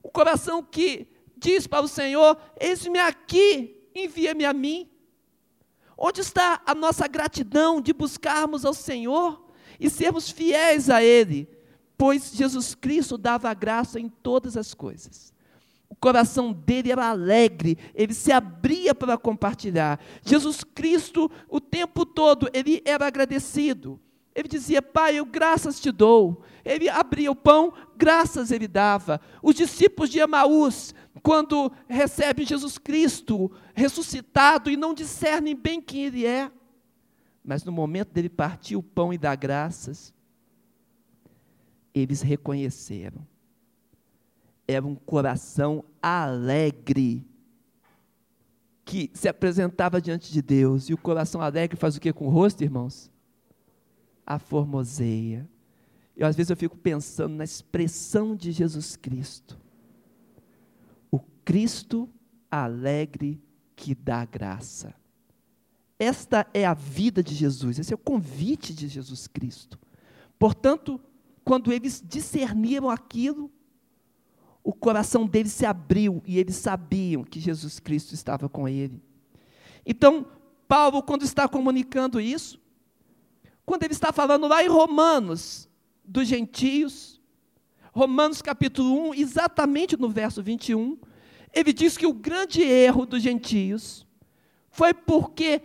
O 0.00 0.08
coração 0.08 0.62
que 0.62 1.08
diz 1.36 1.66
para 1.66 1.84
o 1.84 1.88
Senhor: 1.88 2.38
Eis-me 2.60 3.00
aqui, 3.00 3.90
envia-me 3.92 4.44
a 4.44 4.52
mim. 4.52 4.88
Onde 5.96 6.20
está 6.20 6.62
a 6.64 6.76
nossa 6.76 7.08
gratidão 7.08 7.80
de 7.80 7.92
buscarmos 7.92 8.64
ao 8.64 8.72
Senhor? 8.72 9.47
E 9.78 9.88
sermos 9.88 10.30
fiéis 10.30 10.90
a 10.90 11.02
Ele, 11.02 11.48
pois 11.96 12.32
Jesus 12.32 12.74
Cristo 12.74 13.18
dava 13.18 13.52
graça 13.54 13.98
em 13.98 14.08
todas 14.08 14.56
as 14.56 14.74
coisas. 14.74 15.32
O 15.88 15.96
coração 15.96 16.52
dele 16.52 16.92
era 16.92 17.08
alegre, 17.08 17.78
ele 17.94 18.12
se 18.12 18.30
abria 18.30 18.94
para 18.94 19.16
compartilhar. 19.16 19.98
Jesus 20.22 20.62
Cristo, 20.62 21.30
o 21.48 21.60
tempo 21.60 22.04
todo, 22.04 22.48
ele 22.52 22.82
era 22.84 23.06
agradecido. 23.06 23.98
Ele 24.34 24.46
dizia: 24.46 24.80
Pai, 24.80 25.16
eu 25.16 25.24
graças 25.24 25.80
te 25.80 25.90
dou. 25.90 26.42
Ele 26.64 26.88
abria 26.88 27.30
o 27.30 27.34
pão, 27.34 27.72
graças 27.96 28.52
ele 28.52 28.68
dava. 28.68 29.20
Os 29.42 29.54
discípulos 29.54 30.10
de 30.10 30.20
Emaús, 30.20 30.94
quando 31.22 31.72
recebem 31.88 32.46
Jesus 32.46 32.78
Cristo 32.78 33.50
ressuscitado 33.74 34.70
e 34.70 34.76
não 34.76 34.94
discernem 34.94 35.56
bem 35.56 35.80
quem 35.80 36.04
ele 36.04 36.24
é, 36.24 36.50
mas 37.48 37.64
no 37.64 37.72
momento 37.72 38.12
dele 38.12 38.28
partir 38.28 38.76
o 38.76 38.82
pão 38.82 39.10
e 39.10 39.16
dar 39.16 39.34
graças, 39.34 40.12
eles 41.94 42.20
reconheceram. 42.20 43.26
Era 44.66 44.86
um 44.86 44.94
coração 44.94 45.82
alegre 46.02 47.26
que 48.84 49.10
se 49.14 49.30
apresentava 49.30 49.98
diante 49.98 50.30
de 50.30 50.42
Deus. 50.42 50.90
E 50.90 50.92
o 50.92 50.98
coração 50.98 51.40
alegre 51.40 51.78
faz 51.78 51.96
o 51.96 52.00
que 52.02 52.12
com 52.12 52.26
o 52.26 52.30
rosto, 52.30 52.62
irmãos? 52.62 53.10
A 54.26 54.38
formoseia. 54.38 55.48
E 56.14 56.22
às 56.22 56.36
vezes 56.36 56.50
eu 56.50 56.56
fico 56.56 56.76
pensando 56.76 57.34
na 57.34 57.44
expressão 57.44 58.36
de 58.36 58.52
Jesus 58.52 58.94
Cristo. 58.94 59.58
O 61.10 61.18
Cristo 61.46 62.10
alegre 62.50 63.42
que 63.74 63.94
dá 63.94 64.26
graça. 64.26 64.94
Esta 65.98 66.46
é 66.54 66.64
a 66.64 66.74
vida 66.74 67.22
de 67.22 67.34
Jesus, 67.34 67.78
esse 67.78 67.92
é 67.92 67.96
o 67.96 67.98
convite 67.98 68.72
de 68.72 68.86
Jesus 68.86 69.26
Cristo. 69.26 69.78
Portanto, 70.38 71.00
quando 71.44 71.72
eles 71.72 72.02
discerniram 72.06 72.88
aquilo, 72.88 73.50
o 74.62 74.72
coração 74.72 75.26
deles 75.26 75.52
se 75.52 75.66
abriu 75.66 76.22
e 76.26 76.38
eles 76.38 76.56
sabiam 76.56 77.24
que 77.24 77.40
Jesus 77.40 77.80
Cristo 77.80 78.14
estava 78.14 78.48
com 78.48 78.68
ele. 78.68 79.02
Então, 79.84 80.26
Paulo, 80.68 81.02
quando 81.02 81.24
está 81.24 81.48
comunicando 81.48 82.20
isso, 82.20 82.60
quando 83.64 83.82
ele 83.82 83.94
está 83.94 84.12
falando 84.12 84.46
lá 84.46 84.62
em 84.62 84.68
Romanos, 84.68 85.68
dos 86.04 86.28
gentios, 86.28 87.20
Romanos 87.92 88.40
capítulo 88.40 89.10
1, 89.10 89.14
exatamente 89.14 89.96
no 89.96 90.08
verso 90.08 90.42
21, 90.42 90.98
ele 91.52 91.72
diz 91.72 91.96
que 91.96 92.06
o 92.06 92.12
grande 92.12 92.62
erro 92.62 93.04
dos 93.04 93.22
gentios 93.22 94.06
foi 94.70 94.94
porque 94.94 95.62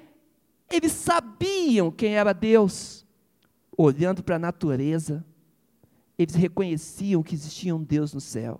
eles 0.74 0.92
sabiam 0.92 1.92
quem 1.92 2.16
era 2.16 2.34
Deus. 2.34 3.06
Olhando 3.78 4.24
para 4.24 4.36
a 4.38 4.40
natureza, 4.40 5.26
eles 6.18 6.36
reconheciam 6.36 7.22
que 7.24 7.36
existia 7.36 7.76
um 7.76 7.84
Deus 7.84 8.14
no 8.14 8.22
céu. 8.22 8.60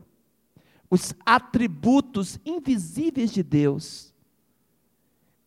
Os 0.90 1.14
atributos 1.26 2.40
invisíveis 2.46 3.32
de 3.32 3.42
Deus 3.42 4.14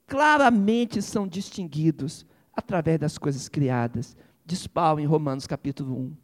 claramente 0.07 1.01
são 1.03 1.27
distinguidos 1.27 2.27
através 2.53 2.99
das 2.99 3.19
coisas 3.19 3.49
criadas. 3.49 4.17
Diz 4.45 4.67
Paulo 4.67 5.01
em 5.01 5.07
Romanos 5.07 5.47
capítulo 5.47 5.97
1. 5.97 6.17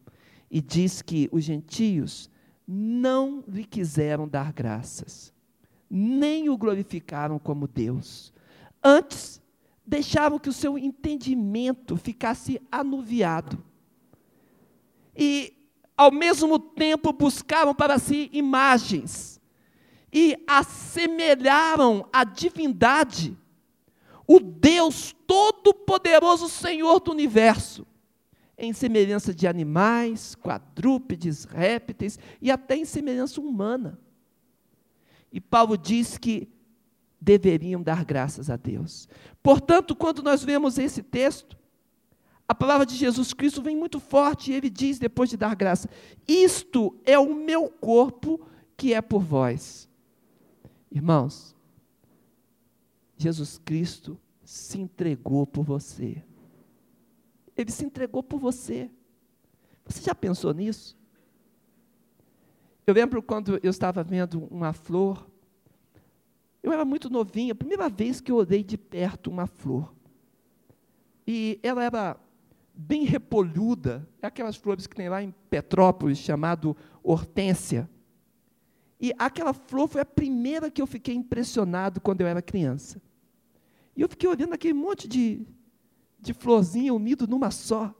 E 0.51 0.61
diz 0.61 1.03
que 1.03 1.29
os 1.33 1.45
gentios 1.45 2.31
não 2.67 3.45
lhe 3.49 3.65
quiseram 3.65 4.29
dar 4.29 4.53
graças, 4.53 5.33
nem 5.91 6.49
o 6.49 6.57
glorificaram 6.57 7.39
como 7.39 7.67
Deus. 7.67 8.33
Antes, 8.83 9.42
deixavam 9.87 10.39
que 10.39 10.49
o 10.49 10.53
seu 10.53 10.79
entendimento 10.79 11.97
ficasse 11.97 12.61
anuviado. 12.71 13.63
E, 15.17 15.53
ao 15.97 16.11
mesmo 16.11 16.59
tempo, 16.59 17.13
buscavam 17.13 17.75
para 17.75 17.99
si 17.99 18.31
imagens 18.33 19.41
e 20.13 20.37
assemelharam 20.47 22.07
a 22.13 22.23
divindade, 22.25 23.37
o 24.27 24.39
Deus 24.39 25.15
Todo-Poderoso, 25.27 26.49
Senhor 26.49 27.01
do 27.01 27.11
universo, 27.11 27.87
em 28.57 28.73
semelhança 28.73 29.35
de 29.35 29.47
animais, 29.47 30.35
quadrúpedes, 30.35 31.45
répteis 31.45 32.19
e 32.41 32.51
até 32.51 32.77
em 32.77 32.85
semelhança 32.85 33.41
humana. 33.41 33.99
E 35.33 35.41
Paulo 35.41 35.77
diz 35.77 36.19
que 36.19 36.49
deveriam 37.23 37.81
dar 37.81 38.05
graças 38.05 38.51
a 38.51 38.57
Deus. 38.57 39.09
Portanto, 39.43 39.95
quando 39.95 40.23
nós 40.23 40.43
vemos 40.43 40.77
esse 40.77 41.03
texto, 41.03 41.57
a 42.49 42.55
palavra 42.55 42.85
de 42.85 42.97
Jesus 42.97 43.33
Cristo 43.33 43.63
vem 43.63 43.77
muito 43.77 44.01
forte 44.01 44.51
e 44.51 44.55
ele 44.55 44.69
diz, 44.69 44.99
depois 44.99 45.31
de 45.31 45.37
dar 45.37 45.55
graça: 45.55 45.89
Isto 46.27 46.99
é 47.05 47.17
o 47.17 47.33
meu 47.33 47.69
corpo 47.69 48.45
que 48.77 48.93
é 48.93 49.01
por 49.01 49.23
vós. 49.23 49.89
Irmãos, 50.91 51.55
Jesus 53.17 53.57
Cristo 53.65 54.19
se 54.43 54.81
entregou 54.81 55.47
por 55.47 55.63
você. 55.63 56.23
Ele 57.57 57.71
se 57.71 57.85
entregou 57.85 58.23
por 58.23 58.41
você. 58.41 58.91
Você 59.87 60.03
já 60.03 60.15
pensou 60.15 60.53
nisso? 60.53 60.99
Eu 62.85 62.95
lembro 62.95 63.23
quando 63.23 63.61
eu 63.63 63.71
estava 63.71 64.03
vendo 64.03 64.45
uma 64.51 64.73
flor 64.73 65.31
eu 66.63 66.73
era 66.73 66.85
muito 66.85 67.11
novinha, 67.11 67.55
primeira 67.55 67.89
vez 67.89 68.21
que 68.21 68.31
eu 68.31 68.37
olhei 68.37 68.63
de 68.63 68.79
perto 68.79 69.31
uma 69.31 69.47
flor. 69.47 69.93
E 71.27 71.59
ela 71.63 71.83
era 71.83 72.17
bem 72.75 73.05
repolhuda, 73.05 74.09
é 74.21 74.27
aquelas 74.27 74.57
flores 74.57 74.87
que 74.87 74.95
tem 74.95 75.09
lá 75.09 75.23
em 75.23 75.35
Petrópolis, 75.51 76.19
chamado 76.19 76.77
hortênsia. 77.03 77.89
E 79.01 79.13
aquela 79.19 79.53
flor 79.53 79.89
foi 79.89 80.01
a 80.01 80.07
primeira 80.07 80.71
que 80.71 80.81
eu 80.81 80.87
fiquei 80.87 81.15
impressionado 81.15 82.01
quando 82.01 82.21
eu 82.21 82.27
era 82.27 82.41
criança. 82.41 83.03
E 83.97 84.01
eu 84.01 84.09
fiquei 84.09 84.29
olhando 84.29 84.55
aquele 84.55 84.75
monte 84.75 85.09
de, 85.09 85.45
de 86.21 86.33
florzinha 86.33 86.95
unido 86.95 87.27
numa 87.27 87.51
só. 87.51 87.95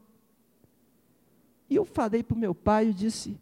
E 1.69 1.75
eu 1.75 1.85
falei 1.85 2.23
para 2.23 2.35
o 2.35 2.39
meu 2.39 2.55
pai, 2.55 2.87
eu 2.87 2.93
disse, 2.93 3.37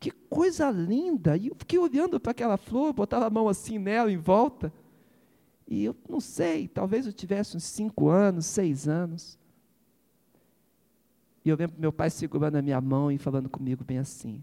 que 0.00 0.10
coisa 0.10 0.70
linda! 0.70 1.36
E 1.36 1.48
eu 1.48 1.54
fiquei 1.54 1.78
olhando 1.78 2.20
para 2.20 2.30
aquela 2.30 2.56
flor, 2.56 2.92
botava 2.92 3.26
a 3.26 3.30
mão 3.30 3.48
assim 3.48 3.78
nela, 3.78 4.10
em 4.10 4.16
volta. 4.16 4.72
E 5.66 5.84
eu 5.84 5.96
não 6.08 6.20
sei, 6.20 6.68
talvez 6.68 7.06
eu 7.06 7.12
tivesse 7.12 7.56
uns 7.56 7.64
cinco 7.64 8.08
anos, 8.08 8.46
seis 8.46 8.88
anos. 8.88 9.38
E 11.44 11.48
eu 11.48 11.56
lembro 11.56 11.80
meu 11.80 11.92
pai 11.92 12.10
segurando 12.10 12.56
a 12.56 12.62
minha 12.62 12.80
mão 12.80 13.10
e 13.10 13.18
falando 13.18 13.48
comigo 13.48 13.84
bem 13.84 13.98
assim: 13.98 14.42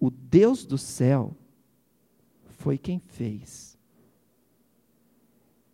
O 0.00 0.10
Deus 0.10 0.64
do 0.64 0.78
céu 0.78 1.36
foi 2.44 2.78
quem 2.78 2.98
fez. 2.98 3.76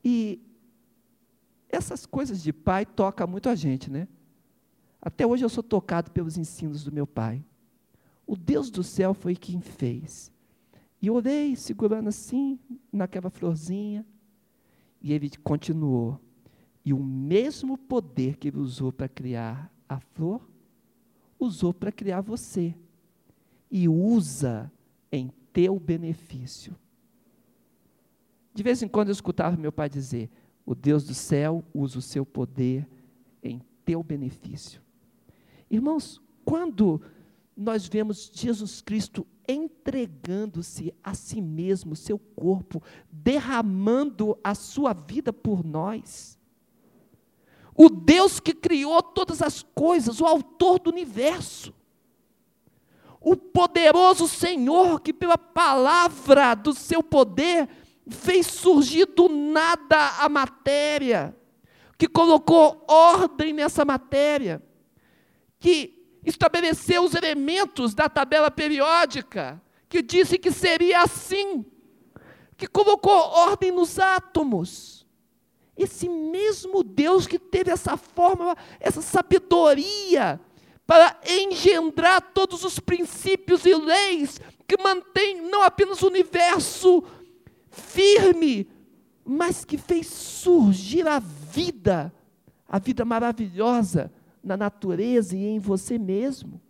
E 0.04 0.40
essas 1.68 2.04
coisas 2.04 2.42
de 2.42 2.52
pai 2.52 2.84
tocam 2.84 3.26
muito 3.26 3.48
a 3.48 3.54
gente, 3.54 3.90
né? 3.90 4.08
Até 5.00 5.26
hoje 5.26 5.44
eu 5.44 5.48
sou 5.48 5.62
tocado 5.62 6.10
pelos 6.10 6.36
ensinos 6.36 6.84
do 6.84 6.92
meu 6.92 7.06
pai. 7.06 7.44
O 8.32 8.36
Deus 8.36 8.70
do 8.70 8.82
céu 8.82 9.12
foi 9.12 9.36
quem 9.36 9.60
fez. 9.60 10.32
E 11.02 11.08
eu 11.08 11.14
orei, 11.16 11.54
segurando 11.54 12.08
assim, 12.08 12.58
naquela 12.90 13.28
florzinha. 13.28 14.06
E 15.02 15.12
ele 15.12 15.28
continuou. 15.44 16.18
E 16.82 16.94
o 16.94 16.98
mesmo 16.98 17.76
poder 17.76 18.38
que 18.38 18.48
ele 18.48 18.56
usou 18.56 18.90
para 18.90 19.06
criar 19.06 19.70
a 19.86 20.00
flor, 20.00 20.48
usou 21.38 21.74
para 21.74 21.92
criar 21.92 22.22
você. 22.22 22.74
E 23.70 23.86
usa 23.86 24.72
em 25.12 25.30
teu 25.52 25.78
benefício. 25.78 26.74
De 28.54 28.62
vez 28.62 28.82
em 28.82 28.88
quando 28.88 29.08
eu 29.08 29.12
escutava 29.12 29.58
meu 29.58 29.70
pai 29.72 29.90
dizer: 29.90 30.30
O 30.64 30.74
Deus 30.74 31.04
do 31.04 31.12
céu 31.12 31.62
usa 31.74 31.98
o 31.98 32.02
seu 32.02 32.24
poder 32.24 32.88
em 33.42 33.60
teu 33.84 34.02
benefício. 34.02 34.80
Irmãos, 35.70 36.18
quando 36.46 36.98
nós 37.56 37.86
vemos 37.86 38.30
Jesus 38.32 38.80
Cristo 38.80 39.26
entregando-se 39.46 40.94
a 41.02 41.14
si 41.14 41.40
mesmo, 41.40 41.96
seu 41.96 42.18
corpo, 42.18 42.82
derramando 43.10 44.38
a 44.42 44.54
sua 44.54 44.92
vida 44.92 45.32
por 45.32 45.64
nós. 45.64 46.38
O 47.74 47.88
Deus 47.88 48.38
que 48.38 48.52
criou 48.52 49.02
todas 49.02 49.42
as 49.42 49.62
coisas, 49.62 50.20
o 50.20 50.26
autor 50.26 50.78
do 50.78 50.90
universo. 50.90 51.74
O 53.20 53.36
poderoso 53.36 54.26
Senhor 54.28 55.00
que, 55.00 55.12
pela 55.12 55.38
palavra 55.38 56.54
do 56.54 56.74
seu 56.74 57.02
poder, 57.02 57.68
fez 58.08 58.46
surgir 58.46 59.06
do 59.06 59.28
nada 59.28 60.18
a 60.18 60.28
matéria, 60.28 61.36
que 61.96 62.08
colocou 62.08 62.84
ordem 62.88 63.52
nessa 63.52 63.84
matéria, 63.84 64.62
que 65.60 66.01
estabeleceu 66.24 67.02
os 67.02 67.14
elementos 67.14 67.94
da 67.94 68.08
tabela 68.08 68.50
periódica, 68.50 69.60
que 69.88 70.00
disse 70.00 70.38
que 70.38 70.50
seria 70.50 71.02
assim, 71.02 71.64
que 72.56 72.66
colocou 72.66 73.12
ordem 73.12 73.72
nos 73.72 73.98
átomos. 73.98 75.06
Esse 75.76 76.08
mesmo 76.08 76.84
Deus 76.84 77.26
que 77.26 77.38
teve 77.38 77.70
essa 77.70 77.96
forma, 77.96 78.56
essa 78.78 79.02
sabedoria, 79.02 80.40
para 80.86 81.18
engendrar 81.26 82.20
todos 82.32 82.64
os 82.64 82.78
princípios 82.78 83.64
e 83.64 83.74
leis 83.74 84.40
que 84.68 84.80
mantém 84.80 85.40
não 85.40 85.62
apenas 85.62 86.02
o 86.02 86.06
universo 86.06 87.02
firme, 87.70 88.70
mas 89.24 89.64
que 89.64 89.76
fez 89.76 90.06
surgir 90.06 91.06
a 91.06 91.18
vida, 91.18 92.12
a 92.68 92.78
vida 92.78 93.04
maravilhosa 93.04 94.12
na 94.42 94.56
natureza 94.56 95.36
e 95.36 95.44
em 95.44 95.58
você 95.58 95.98
mesmo. 95.98 96.60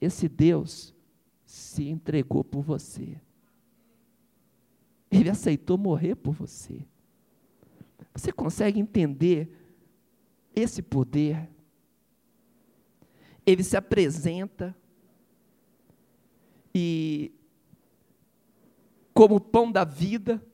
Esse 0.00 0.28
Deus 0.28 0.94
se 1.44 1.88
entregou 1.88 2.42
por 2.42 2.62
você. 2.62 3.20
Ele 5.10 5.30
aceitou 5.30 5.78
morrer 5.78 6.14
por 6.14 6.32
você. 6.32 6.84
Você 8.12 8.32
consegue 8.32 8.80
entender 8.80 9.48
esse 10.54 10.82
poder? 10.82 11.48
Ele 13.46 13.62
se 13.62 13.76
apresenta 13.76 14.74
e 16.74 17.32
como 19.12 19.40
pão 19.40 19.70
da 19.70 19.84
vida, 19.84 20.44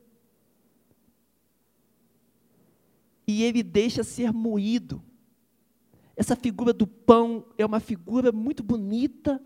e 3.26 3.42
ele 3.42 3.62
deixa 3.62 4.04
ser 4.04 4.32
moído 4.32 5.02
essa 6.20 6.37
figura 6.37 6.70
do 6.74 6.87
pão 6.87 7.46
é 7.56 7.64
uma 7.64 7.80
figura 7.80 8.30
muito 8.30 8.62
bonita, 8.62 9.42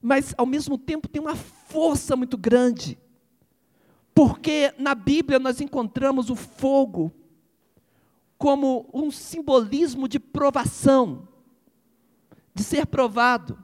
mas 0.00 0.32
ao 0.38 0.46
mesmo 0.46 0.78
tempo 0.78 1.08
tem 1.08 1.20
uma 1.20 1.34
força 1.34 2.14
muito 2.14 2.38
grande. 2.38 2.96
Porque 4.14 4.72
na 4.78 4.94
Bíblia 4.94 5.40
nós 5.40 5.60
encontramos 5.60 6.30
o 6.30 6.36
fogo 6.36 7.12
como 8.38 8.88
um 8.94 9.10
simbolismo 9.10 10.06
de 10.06 10.20
provação, 10.20 11.26
de 12.54 12.62
ser 12.62 12.86
provado. 12.86 13.58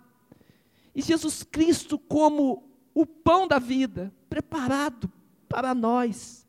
E 0.96 1.02
Jesus 1.02 1.44
Cristo 1.44 1.96
como 1.96 2.68
o 2.92 3.06
pão 3.06 3.46
da 3.46 3.60
vida, 3.60 4.12
preparado 4.28 5.08
para 5.48 5.72
nós. 5.72 6.48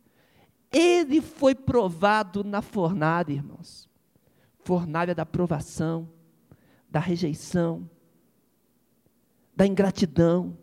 Ele 0.72 1.22
foi 1.22 1.54
provado 1.54 2.44
na 2.44 2.63
fornalha, 2.63 3.34
irmãos 3.34 3.92
fornalha 4.63 5.13
da 5.13 5.26
provação, 5.26 6.10
da 6.89 6.99
rejeição, 6.99 7.89
da 9.56 9.65
ingratidão. 9.65 10.58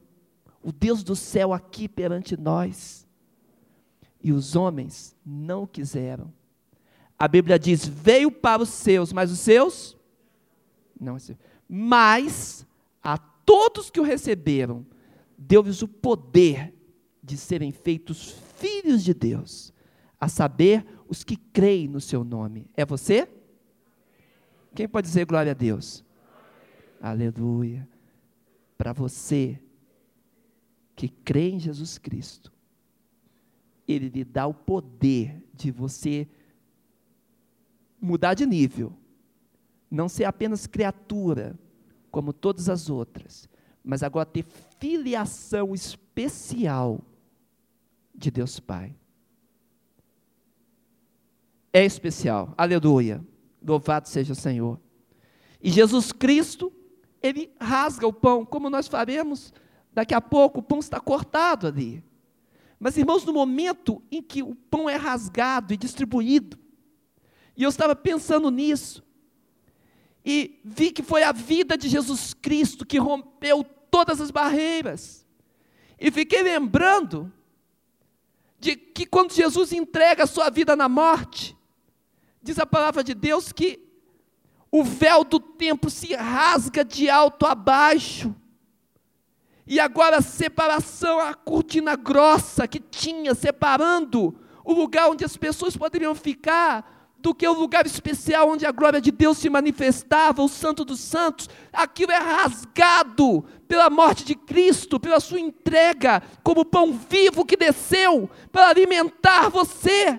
O 0.63 0.73
Deus 0.73 1.03
do 1.03 1.17
céu 1.17 1.53
aqui 1.53 1.89
perante 1.89 2.37
nós. 2.37 3.07
E 4.23 4.33
os 4.33 4.55
homens 4.55 5.17
não 5.25 5.67
quiseram. 5.67 6.33
A 7.19 7.27
Bíblia 7.27 7.59
diz: 7.59 7.87
veio 7.87 8.31
para 8.31 8.63
os 8.63 8.69
seus, 8.69 9.13
mas 9.13 9.31
os 9.31 9.39
seus 9.39 9.97
não. 11.01 11.17
Mas 11.69 12.67
a 13.03 13.17
todos 13.17 13.91
que 13.91 14.01
o 14.01 14.05
receberam, 14.05 14.87
deu-lhes 15.37 15.81
o 15.83 15.89
poder 15.89 16.75
de 17.23 17.37
serem 17.37 17.73
feitos 17.73 18.35
filhos 18.57 19.03
de 19.03 19.15
Deus, 19.15 19.73
a 20.21 20.29
saber, 20.29 20.85
os 21.09 21.25
que 21.25 21.37
creem 21.37 21.89
no 21.89 22.01
seu 22.01 22.23
nome. 22.23 22.71
É 22.77 22.85
você? 22.85 23.29
Quem 24.75 24.89
pode 24.89 25.07
dizer 25.07 25.25
glória 25.27 25.53
a 25.53 25.55
Deus? 25.55 26.05
Aleluia. 27.01 27.89
Para 28.77 28.93
você 28.93 29.61
que 30.95 31.09
crê 31.09 31.51
em 31.51 31.59
Jesus 31.59 31.99
Cristo, 31.99 32.53
Ele 33.87 34.09
lhe 34.09 34.25
dá 34.25 34.47
o 34.47 34.55
poder 34.55 35.43
de 35.55 35.71
você 35.71 36.29
mudar 38.01 38.35
de 38.35 38.47
nível, 38.47 38.93
não 39.91 40.09
ser 40.09 40.25
apenas 40.25 40.67
criatura, 40.67 41.59
como 42.11 42.33
todas 42.33 42.69
as 42.69 42.89
outras, 42.89 43.49
mas 43.85 44.03
agora 44.03 44.27
ter 44.27 44.45
filiação 44.79 45.75
especial 45.75 47.01
de 48.15 48.31
Deus 48.31 48.59
Pai. 48.59 48.95
É 51.73 51.85
especial, 51.85 52.53
aleluia. 52.59 53.25
Louvado 53.63 54.09
seja 54.09 54.33
o 54.33 54.37
Senhor. 54.37 54.79
E 55.63 55.71
Jesus 55.71 56.13
Cristo, 56.13 56.73
ele 57.23 57.53
rasga 57.61 58.07
o 58.07 58.13
pão, 58.13 58.45
como 58.45 58.71
nós 58.71 58.89
faremos 58.89 59.53
daqui 59.93 60.15
a 60.15 60.21
pouco, 60.21 60.61
o 60.61 60.63
pão 60.63 60.79
está 60.79 61.01
cortado 61.01 61.67
ali. 61.67 62.03
Mas, 62.79 62.97
irmãos, 62.97 63.25
no 63.25 63.33
momento 63.33 64.03
em 64.11 64.23
que 64.23 64.43
o 64.43 64.55
pão 64.55 64.89
é 64.89 64.97
rasgado 64.97 65.75
e 65.75 65.77
distribuído, 65.77 66.59
e 67.57 67.63
eu 67.63 67.69
estava 67.69 67.95
pensando 67.95 68.51
nisso, 68.51 69.05
e 70.25 70.59
vi 70.65 70.91
que 70.91 71.03
foi 71.03 71.23
a 71.23 71.33
vida 71.33 71.77
de 71.77 71.89
Jesus 71.89 72.33
Cristo 72.33 72.87
que 72.87 72.99
rompeu 72.99 73.65
todas 73.91 74.21
as 74.21 74.31
barreiras, 74.31 75.27
e 75.99 76.11
fiquei 76.11 76.43
lembrando 76.43 77.31
de 78.59 78.77
que 78.77 79.05
quando 79.05 79.33
Jesus 79.33 79.73
entrega 79.73 80.25
a 80.25 80.27
sua 80.27 80.49
vida 80.49 80.75
na 80.75 80.89
morte, 80.89 81.57
Diz 82.43 82.59
a 82.59 82.67
palavra 82.67 83.05
de 83.05 83.15
Deus 83.15 83.53
que 83.53 83.81
o 84.71 84.85
véu 84.85 85.25
do 85.25 85.41
templo 85.41 85.91
se 85.91 86.15
rasga 86.15 86.85
de 86.85 87.11
alto 87.11 87.45
a 87.45 87.55
baixo. 87.55 88.35
E 89.67 89.79
agora 89.79 90.19
a 90.19 90.23
separação, 90.23 91.21
a 91.21 91.35
cortina 91.35 91.97
grossa 91.97 92.67
que 92.67 92.81
tinha 92.81 93.35
separando 93.35 94.35
o 94.65 94.73
lugar 94.73 95.11
onde 95.11 95.25
as 95.25 95.37
pessoas 95.37 95.77
poderiam 95.77 96.15
ficar 96.15 96.99
do 97.19 97.35
que 97.35 97.47
o 97.47 97.53
lugar 97.53 97.85
especial 97.85 98.49
onde 98.49 98.65
a 98.65 98.73
glória 98.73 99.01
de 99.01 99.11
Deus 99.11 99.39
se 99.39 99.51
manifestava, 99.51 100.43
o 100.43 100.49
Santo 100.49 100.85
dos 100.85 101.01
Santos, 101.01 101.49
aquilo 101.71 102.13
é 102.13 102.19
rasgado 102.19 103.45
pela 103.69 103.91
morte 103.91 104.25
de 104.25 104.35
Cristo, 104.35 104.99
pela 104.99 105.21
sua 105.21 105.39
entrega 105.39 106.23
como 106.43 106.65
pão 106.65 106.93
vivo 106.93 107.45
que 107.45 107.57
desceu 107.57 108.31
para 108.51 108.69
alimentar 108.69 109.51
você 109.51 110.19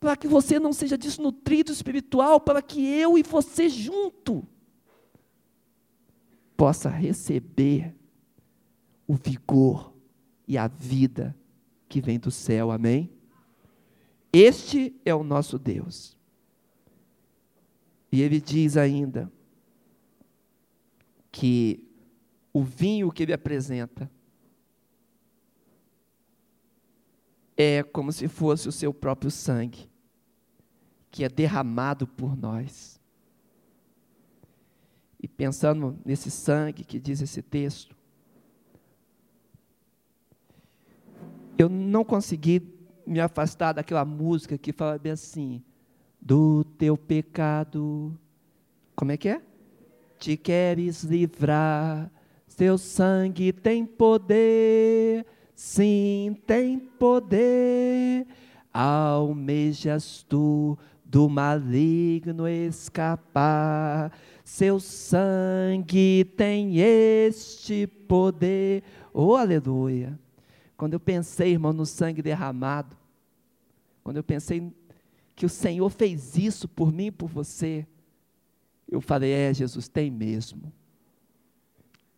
para 0.00 0.16
que 0.16 0.26
você 0.26 0.58
não 0.58 0.72
seja 0.72 0.96
desnutrido 0.96 1.70
espiritual, 1.70 2.40
para 2.40 2.62
que 2.62 2.80
eu 2.80 3.18
e 3.18 3.22
você 3.22 3.68
junto 3.68 4.42
possa 6.56 6.88
receber 6.88 7.94
o 9.06 9.14
vigor 9.14 9.92
e 10.48 10.56
a 10.56 10.66
vida 10.66 11.36
que 11.86 12.00
vem 12.00 12.18
do 12.18 12.30
céu. 12.30 12.70
Amém? 12.70 13.12
Este 14.32 14.94
é 15.04 15.14
o 15.14 15.22
nosso 15.22 15.58
Deus. 15.58 16.16
E 18.10 18.22
ele 18.22 18.40
diz 18.40 18.76
ainda 18.76 19.30
que 21.30 21.86
o 22.52 22.62
vinho 22.62 23.12
que 23.12 23.22
ele 23.22 23.32
apresenta 23.32 24.10
é 27.56 27.82
como 27.82 28.10
se 28.10 28.26
fosse 28.26 28.68
o 28.68 28.72
seu 28.72 28.92
próprio 28.92 29.30
sangue, 29.30 29.89
que 31.10 31.24
é 31.24 31.28
derramado 31.28 32.06
por 32.06 32.36
nós. 32.36 33.00
E 35.22 35.28
pensando 35.28 35.98
nesse 36.04 36.30
sangue 36.30 36.84
que 36.84 36.98
diz 36.98 37.20
esse 37.20 37.42
texto, 37.42 37.94
eu 41.58 41.68
não 41.68 42.04
consegui 42.04 42.62
me 43.06 43.20
afastar 43.20 43.72
daquela 43.72 44.04
música 44.04 44.56
que 44.56 44.72
fala 44.72 44.98
bem 44.98 45.12
assim: 45.12 45.62
do 46.20 46.64
teu 46.78 46.96
pecado. 46.96 48.18
Como 48.96 49.12
é 49.12 49.16
que 49.16 49.28
é? 49.28 49.42
Te 50.18 50.36
queres 50.36 51.02
livrar, 51.02 52.10
seu 52.46 52.76
sangue 52.76 53.52
tem 53.52 53.84
poder, 53.86 55.26
sim, 55.54 56.36
tem 56.46 56.78
poder. 56.78 58.26
Almejas 58.72 60.24
tu 60.28 60.78
do 61.10 61.28
maligno 61.28 62.46
escapar, 62.46 64.16
seu 64.44 64.78
sangue 64.78 66.24
tem 66.36 66.78
este 66.78 67.88
poder. 67.88 68.84
Oh, 69.12 69.34
aleluia! 69.34 70.16
Quando 70.76 70.94
eu 70.94 71.00
pensei, 71.00 71.50
irmão, 71.50 71.72
no 71.72 71.84
sangue 71.84 72.22
derramado, 72.22 72.96
quando 74.04 74.18
eu 74.18 74.22
pensei 74.22 74.72
que 75.34 75.44
o 75.44 75.48
Senhor 75.48 75.90
fez 75.90 76.36
isso 76.36 76.68
por 76.68 76.92
mim 76.92 77.06
e 77.06 77.10
por 77.10 77.28
você, 77.28 77.84
eu 78.88 79.00
falei: 79.00 79.32
é, 79.32 79.52
Jesus, 79.52 79.88
tem 79.88 80.12
mesmo. 80.12 80.72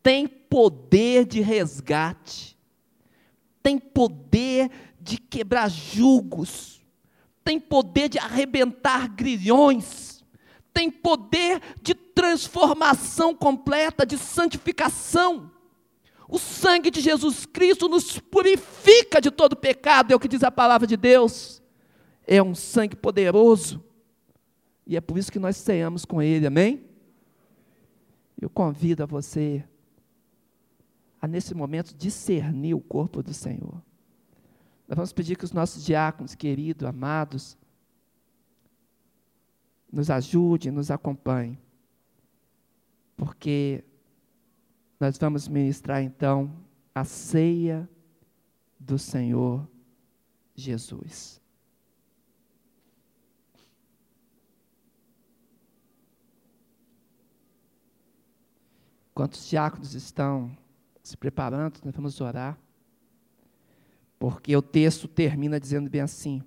Tem 0.03 0.29
poder 0.29 1.25
de 1.25 1.41
resgate, 1.41 2.59
tem 3.63 3.79
poder 3.79 4.71
de 5.01 5.17
quebrar 5.17 5.71
julgos, 5.71 6.82
tem 7.45 7.59
poder 7.59 8.09
de 8.09 8.19
arrebentar 8.19 9.09
grilhões, 9.09 10.25
tem 10.73 10.91
poder 10.91 11.61
de 11.83 11.95
transformação 11.95 13.35
completa, 13.35 14.07
de 14.07 14.17
santificação. 14.17 15.51
O 16.29 16.39
sangue 16.39 16.91
de 16.91 17.01
Jesus 17.01 17.45
Cristo 17.45 17.89
nos 17.89 18.19
purifica 18.19 19.21
de 19.21 19.31
todo 19.31 19.57
pecado, 19.57 20.13
é 20.13 20.17
o 20.17 20.21
que 20.21 20.29
diz 20.29 20.43
a 20.43 20.51
palavra 20.51 20.87
de 20.87 20.97
Deus. 20.97 21.63
É 22.27 22.43
um 22.43 22.55
sangue 22.55 22.97
poderoso. 22.97 23.85
E 24.87 24.97
é 24.97 25.01
por 25.01 25.19
isso 25.19 25.31
que 25.31 25.39
nós 25.39 25.57
ceamos 25.57 26.05
com 26.05 26.23
Ele, 26.23 26.47
amém? 26.47 26.85
Eu 28.41 28.49
convido 28.49 29.03
a 29.03 29.07
você 29.07 29.65
a, 31.23 31.29
nesse 31.29 31.55
momento, 31.55 31.95
discernir 31.95 32.75
o 32.75 32.81
corpo 32.81 33.23
do 33.23 33.33
Senhor. 33.33 33.81
Nós 34.93 34.97
vamos 34.99 35.13
pedir 35.15 35.39
que 35.39 35.45
os 35.47 35.53
nossos 35.53 35.83
diáconos, 35.83 36.35
queridos, 36.35 36.87
amados, 36.87 37.57
nos 39.91 40.11
ajudem, 40.11 40.71
nos 40.71 40.91
acompanhem. 40.91 41.59
Porque 43.17 43.83
nós 45.01 45.17
vamos 45.17 45.49
ministrar 45.49 46.03
então 46.03 46.55
a 46.95 47.05
ceia 47.05 47.89
do 48.79 48.99
Senhor 48.99 49.67
Jesus. 50.55 51.41
Enquanto 59.13 59.33
os 59.37 59.49
diáconos 59.49 59.95
estão 59.95 60.55
se 61.03 61.17
preparando, 61.17 61.81
nós 61.83 61.95
vamos 61.95 62.21
orar. 62.21 62.59
Porque 64.23 64.57
o 64.57 64.63
texto 64.63 65.09
termina 65.09 65.59
dizendo 65.59 65.91
bem 65.91 66.01
assim: 66.01 66.45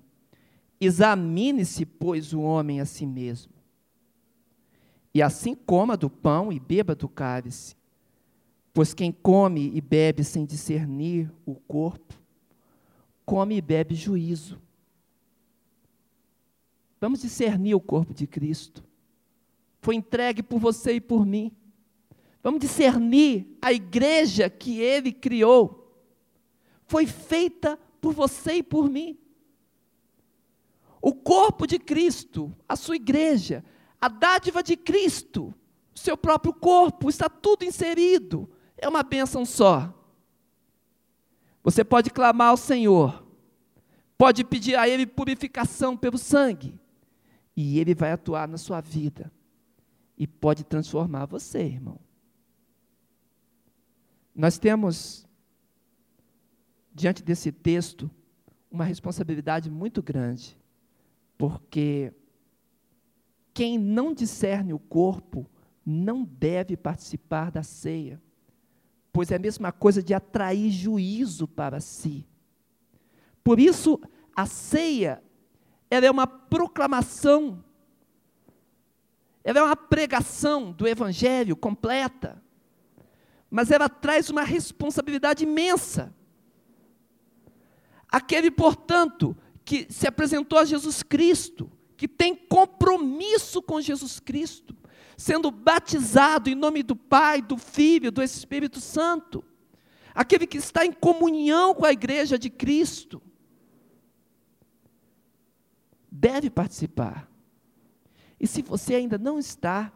Examine-se, 0.80 1.84
pois, 1.84 2.32
o 2.32 2.40
homem 2.40 2.80
a 2.80 2.86
si 2.86 3.04
mesmo, 3.04 3.52
e 5.12 5.20
assim 5.20 5.54
coma 5.54 5.94
do 5.94 6.08
pão 6.08 6.50
e 6.50 6.58
beba 6.58 6.94
do 6.94 7.06
cálice. 7.06 7.76
Pois 8.72 8.94
quem 8.94 9.12
come 9.12 9.70
e 9.74 9.82
bebe 9.82 10.24
sem 10.24 10.46
discernir 10.46 11.30
o 11.44 11.54
corpo, 11.54 12.14
come 13.26 13.58
e 13.58 13.60
bebe 13.60 13.94
juízo. 13.94 14.58
Vamos 16.98 17.20
discernir 17.20 17.74
o 17.74 17.80
corpo 17.80 18.14
de 18.14 18.26
Cristo. 18.26 18.82
Foi 19.82 19.96
entregue 19.96 20.42
por 20.42 20.58
você 20.58 20.94
e 20.94 21.00
por 21.02 21.26
mim. 21.26 21.52
Vamos 22.42 22.58
discernir 22.58 23.46
a 23.60 23.70
igreja 23.70 24.48
que 24.48 24.80
ele 24.80 25.12
criou. 25.12 25.85
Foi 26.86 27.06
feita 27.06 27.78
por 28.00 28.12
você 28.12 28.54
e 28.54 28.62
por 28.62 28.88
mim. 28.88 29.18
O 31.00 31.12
corpo 31.12 31.66
de 31.66 31.78
Cristo, 31.78 32.54
a 32.68 32.74
sua 32.74 32.96
igreja, 32.96 33.64
a 34.00 34.08
dádiva 34.08 34.62
de 34.62 34.76
Cristo, 34.76 35.54
o 35.94 35.98
seu 35.98 36.16
próprio 36.16 36.52
corpo, 36.52 37.08
está 37.08 37.28
tudo 37.28 37.64
inserido 37.64 38.50
é 38.78 38.88
uma 38.88 39.02
bênção 39.02 39.44
só. 39.44 39.92
Você 41.62 41.84
pode 41.84 42.10
clamar 42.10 42.50
ao 42.50 42.56
Senhor, 42.56 43.26
pode 44.16 44.44
pedir 44.44 44.76
a 44.76 44.88
Ele 44.88 45.06
purificação 45.06 45.96
pelo 45.96 46.18
sangue, 46.18 46.78
e 47.56 47.78
Ele 47.78 47.94
vai 47.94 48.12
atuar 48.12 48.46
na 48.46 48.58
sua 48.58 48.80
vida, 48.80 49.32
e 50.16 50.26
pode 50.26 50.64
transformar 50.64 51.26
você, 51.26 51.60
irmão. 51.60 51.98
Nós 54.34 54.58
temos, 54.58 55.25
diante 56.96 57.22
desse 57.22 57.52
texto, 57.52 58.10
uma 58.70 58.84
responsabilidade 58.84 59.70
muito 59.70 60.02
grande, 60.02 60.58
porque 61.36 62.12
quem 63.54 63.78
não 63.78 64.12
discerne 64.12 64.72
o 64.72 64.78
corpo 64.78 65.48
não 65.84 66.24
deve 66.24 66.76
participar 66.76 67.50
da 67.50 67.62
ceia 67.62 68.20
pois 69.16 69.30
é 69.30 69.36
a 69.36 69.38
mesma 69.38 69.72
coisa 69.72 70.02
de 70.02 70.12
atrair 70.12 70.70
juízo 70.70 71.48
para 71.48 71.80
si. 71.80 72.28
Por 73.42 73.58
isso, 73.58 73.98
a 74.36 74.44
ceia, 74.44 75.22
ela 75.90 76.04
é 76.04 76.10
uma 76.10 76.26
proclamação, 76.26 77.64
ela 79.42 79.58
é 79.58 79.62
uma 79.62 79.74
pregação 79.74 80.70
do 80.70 80.86
Evangelho 80.86 81.56
completa, 81.56 82.42
mas 83.50 83.70
ela 83.70 83.88
traz 83.88 84.28
uma 84.28 84.42
responsabilidade 84.42 85.44
imensa. 85.44 86.14
Aquele, 88.16 88.50
portanto, 88.50 89.36
que 89.62 89.86
se 89.90 90.08
apresentou 90.08 90.58
a 90.58 90.64
Jesus 90.64 91.02
Cristo, 91.02 91.70
que 91.98 92.08
tem 92.08 92.34
compromisso 92.34 93.60
com 93.60 93.78
Jesus 93.78 94.18
Cristo, 94.18 94.74
sendo 95.18 95.50
batizado 95.50 96.48
em 96.48 96.54
nome 96.54 96.82
do 96.82 96.96
Pai, 96.96 97.42
do 97.42 97.58
Filho, 97.58 98.10
do 98.10 98.22
Espírito 98.22 98.80
Santo. 98.80 99.44
Aquele 100.14 100.46
que 100.46 100.56
está 100.56 100.86
em 100.86 100.92
comunhão 100.92 101.74
com 101.74 101.84
a 101.84 101.92
igreja 101.92 102.38
de 102.38 102.48
Cristo 102.48 103.20
deve 106.10 106.48
participar. 106.48 107.30
E 108.40 108.46
se 108.46 108.62
você 108.62 108.94
ainda 108.94 109.18
não 109.18 109.38
está, 109.38 109.92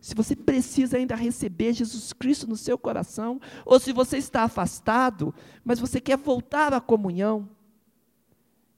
se 0.00 0.14
você 0.14 0.36
precisa 0.36 0.96
ainda 0.96 1.14
receber 1.14 1.72
Jesus 1.72 2.12
Cristo 2.12 2.46
no 2.46 2.56
seu 2.56 2.78
coração, 2.78 3.40
ou 3.64 3.80
se 3.80 3.92
você 3.92 4.16
está 4.18 4.42
afastado, 4.44 5.34
mas 5.64 5.78
você 5.78 6.00
quer 6.00 6.16
voltar 6.16 6.72
à 6.72 6.80
comunhão, 6.80 7.48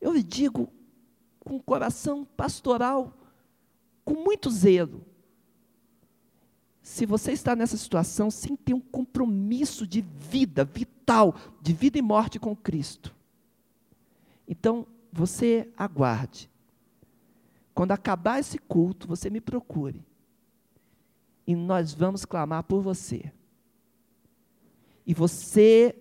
eu 0.01 0.13
lhe 0.13 0.23
digo 0.23 0.73
com 1.39 1.61
coração 1.61 2.25
pastoral, 2.25 3.13
com 4.05 4.15
muito 4.15 4.51
zelo, 4.51 5.05
se 6.83 7.05
você 7.05 7.33
está 7.33 7.55
nessa 7.55 7.77
situação 7.77 8.31
sem 8.31 8.57
ter 8.57 8.75
um 8.75 8.81
compromisso 8.81 9.87
de 9.87 10.01
vida 10.01 10.65
vital, 10.65 11.35
de 11.61 11.73
vida 11.73 11.99
e 11.99 12.03
morte 12.03 12.39
com 12.39 12.57
Cristo, 12.57 13.15
então 14.49 14.87
você 15.13 15.69
aguarde. 15.77 16.51
Quando 17.75 17.93
acabar 17.93 18.41
esse 18.41 18.59
culto, 18.59 19.07
você 19.07 19.31
me 19.31 19.41
procure. 19.41 20.05
E 21.51 21.57
nós 21.57 21.93
vamos 21.93 22.25
clamar 22.25 22.63
por 22.63 22.81
você. 22.81 23.33
E 25.05 25.13
você 25.13 25.97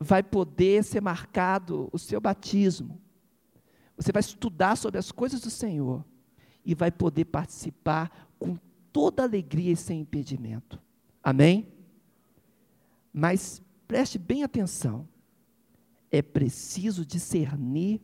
vai 0.00 0.22
poder 0.22 0.82
ser 0.82 1.02
marcado 1.02 1.90
o 1.92 1.98
seu 1.98 2.18
batismo. 2.18 2.98
Você 3.94 4.10
vai 4.10 4.20
estudar 4.20 4.74
sobre 4.76 4.98
as 4.98 5.12
coisas 5.12 5.42
do 5.42 5.50
Senhor 5.50 6.02
e 6.64 6.74
vai 6.74 6.90
poder 6.90 7.26
participar 7.26 8.30
com 8.38 8.56
toda 8.90 9.22
alegria 9.22 9.72
e 9.72 9.76
sem 9.76 10.00
impedimento. 10.00 10.80
Amém? 11.22 11.68
Mas 13.12 13.60
preste 13.86 14.18
bem 14.18 14.44
atenção. 14.44 15.06
É 16.10 16.22
preciso 16.22 17.04
discernir 17.04 18.00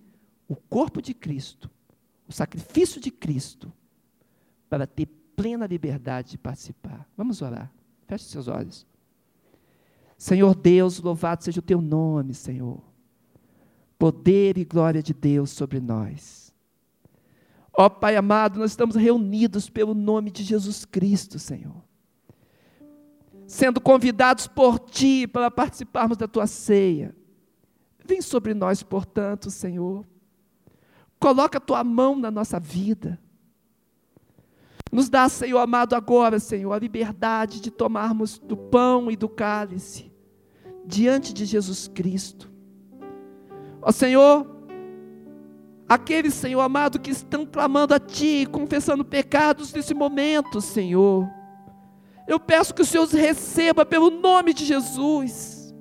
o 0.46 0.54
corpo 0.54 1.00
de 1.00 1.14
Cristo, 1.14 1.70
o 2.28 2.32
sacrifício 2.34 3.00
de 3.00 3.10
Cristo, 3.10 3.72
para 4.68 4.86
ter 4.86 5.08
plena 5.36 5.66
liberdade 5.66 6.32
de 6.32 6.38
participar. 6.38 7.08
Vamos 7.16 7.42
orar. 7.42 7.70
Feche 8.06 8.24
seus 8.24 8.48
olhos. 8.48 8.86
Senhor 10.16 10.54
Deus, 10.54 11.00
louvado 11.00 11.44
seja 11.44 11.60
o 11.60 11.62
teu 11.62 11.80
nome, 11.80 12.34
Senhor. 12.34 12.80
Poder 13.98 14.58
e 14.58 14.64
glória 14.64 15.02
de 15.02 15.12
Deus 15.12 15.50
sobre 15.50 15.80
nós. 15.80 16.52
Ó 17.76 17.88
Pai 17.88 18.16
amado, 18.16 18.60
nós 18.60 18.70
estamos 18.70 18.94
reunidos 18.94 19.68
pelo 19.68 19.94
nome 19.94 20.30
de 20.30 20.44
Jesus 20.44 20.84
Cristo, 20.84 21.38
Senhor. 21.38 21.82
Sendo 23.46 23.80
convidados 23.80 24.46
por 24.46 24.78
Ti 24.78 25.26
para 25.26 25.50
participarmos 25.50 26.16
da 26.16 26.28
Tua 26.28 26.46
ceia. 26.46 27.14
Vem 28.04 28.22
sobre 28.22 28.54
nós, 28.54 28.82
portanto, 28.82 29.50
Senhor. 29.50 30.06
Coloca 31.18 31.58
a 31.58 31.60
Tua 31.60 31.82
mão 31.82 32.16
na 32.16 32.30
nossa 32.30 32.60
vida. 32.60 33.18
Nos 34.94 35.08
dá, 35.08 35.28
Senhor 35.28 35.58
amado, 35.58 35.96
agora, 35.96 36.38
Senhor, 36.38 36.72
a 36.72 36.78
liberdade 36.78 37.60
de 37.60 37.68
tomarmos 37.68 38.38
do 38.38 38.56
pão 38.56 39.10
e 39.10 39.16
do 39.16 39.28
cálice 39.28 40.12
diante 40.86 41.34
de 41.34 41.44
Jesus 41.44 41.88
Cristo. 41.88 42.48
Ó 43.82 43.90
Senhor, 43.90 44.46
aqueles, 45.88 46.32
Senhor 46.32 46.60
amado, 46.60 47.00
que 47.00 47.10
estão 47.10 47.44
clamando 47.44 47.92
a 47.92 47.98
Ti, 47.98 48.46
confessando 48.48 49.04
pecados 49.04 49.72
nesse 49.72 49.94
momento, 49.94 50.60
Senhor. 50.60 51.28
Eu 52.28 52.38
peço 52.38 52.72
que 52.72 52.82
o 52.82 52.86
Senhor 52.86 53.02
os 53.02 53.10
receba 53.10 53.84
pelo 53.84 54.10
nome 54.10 54.54
de 54.54 54.64
Jesus. 54.64 55.74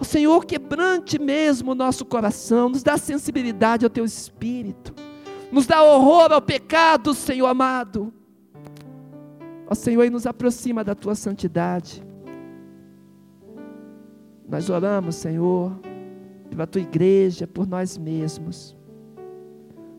Ó 0.00 0.04
Senhor, 0.04 0.44
quebrante 0.44 1.18
mesmo 1.18 1.72
o 1.72 1.74
nosso 1.74 2.04
coração, 2.04 2.68
nos 2.68 2.84
dá 2.84 2.96
sensibilidade 2.96 3.84
ao 3.84 3.90
Teu 3.90 4.04
Espírito 4.04 4.94
nos 5.56 5.66
dá 5.66 5.82
horror 5.82 6.30
ao 6.32 6.42
pecado, 6.42 7.14
Senhor 7.14 7.46
amado. 7.46 8.12
Ó 9.66 9.74
Senhor, 9.74 10.04
e 10.04 10.10
nos 10.10 10.26
aproxima 10.26 10.84
da 10.84 10.94
tua 10.94 11.14
santidade. 11.14 12.04
Nós 14.46 14.68
oramos, 14.68 15.14
Senhor, 15.14 15.72
pela 16.50 16.66
tua 16.66 16.82
igreja, 16.82 17.46
por 17.46 17.66
nós 17.66 17.96
mesmos, 17.96 18.76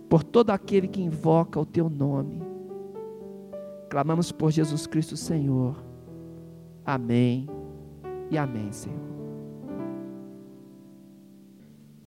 por 0.07 0.23
todo 0.23 0.51
aquele 0.51 0.87
que 0.87 1.01
invoca 1.01 1.59
o 1.59 1.65
teu 1.65 1.89
nome. 1.89 2.39
Clamamos 3.89 4.31
por 4.31 4.51
Jesus 4.51 4.85
Cristo, 4.85 5.17
Senhor. 5.17 5.75
Amém 6.85 7.49
e 8.29 8.37
amém, 8.37 8.71
Senhor. 8.71 9.16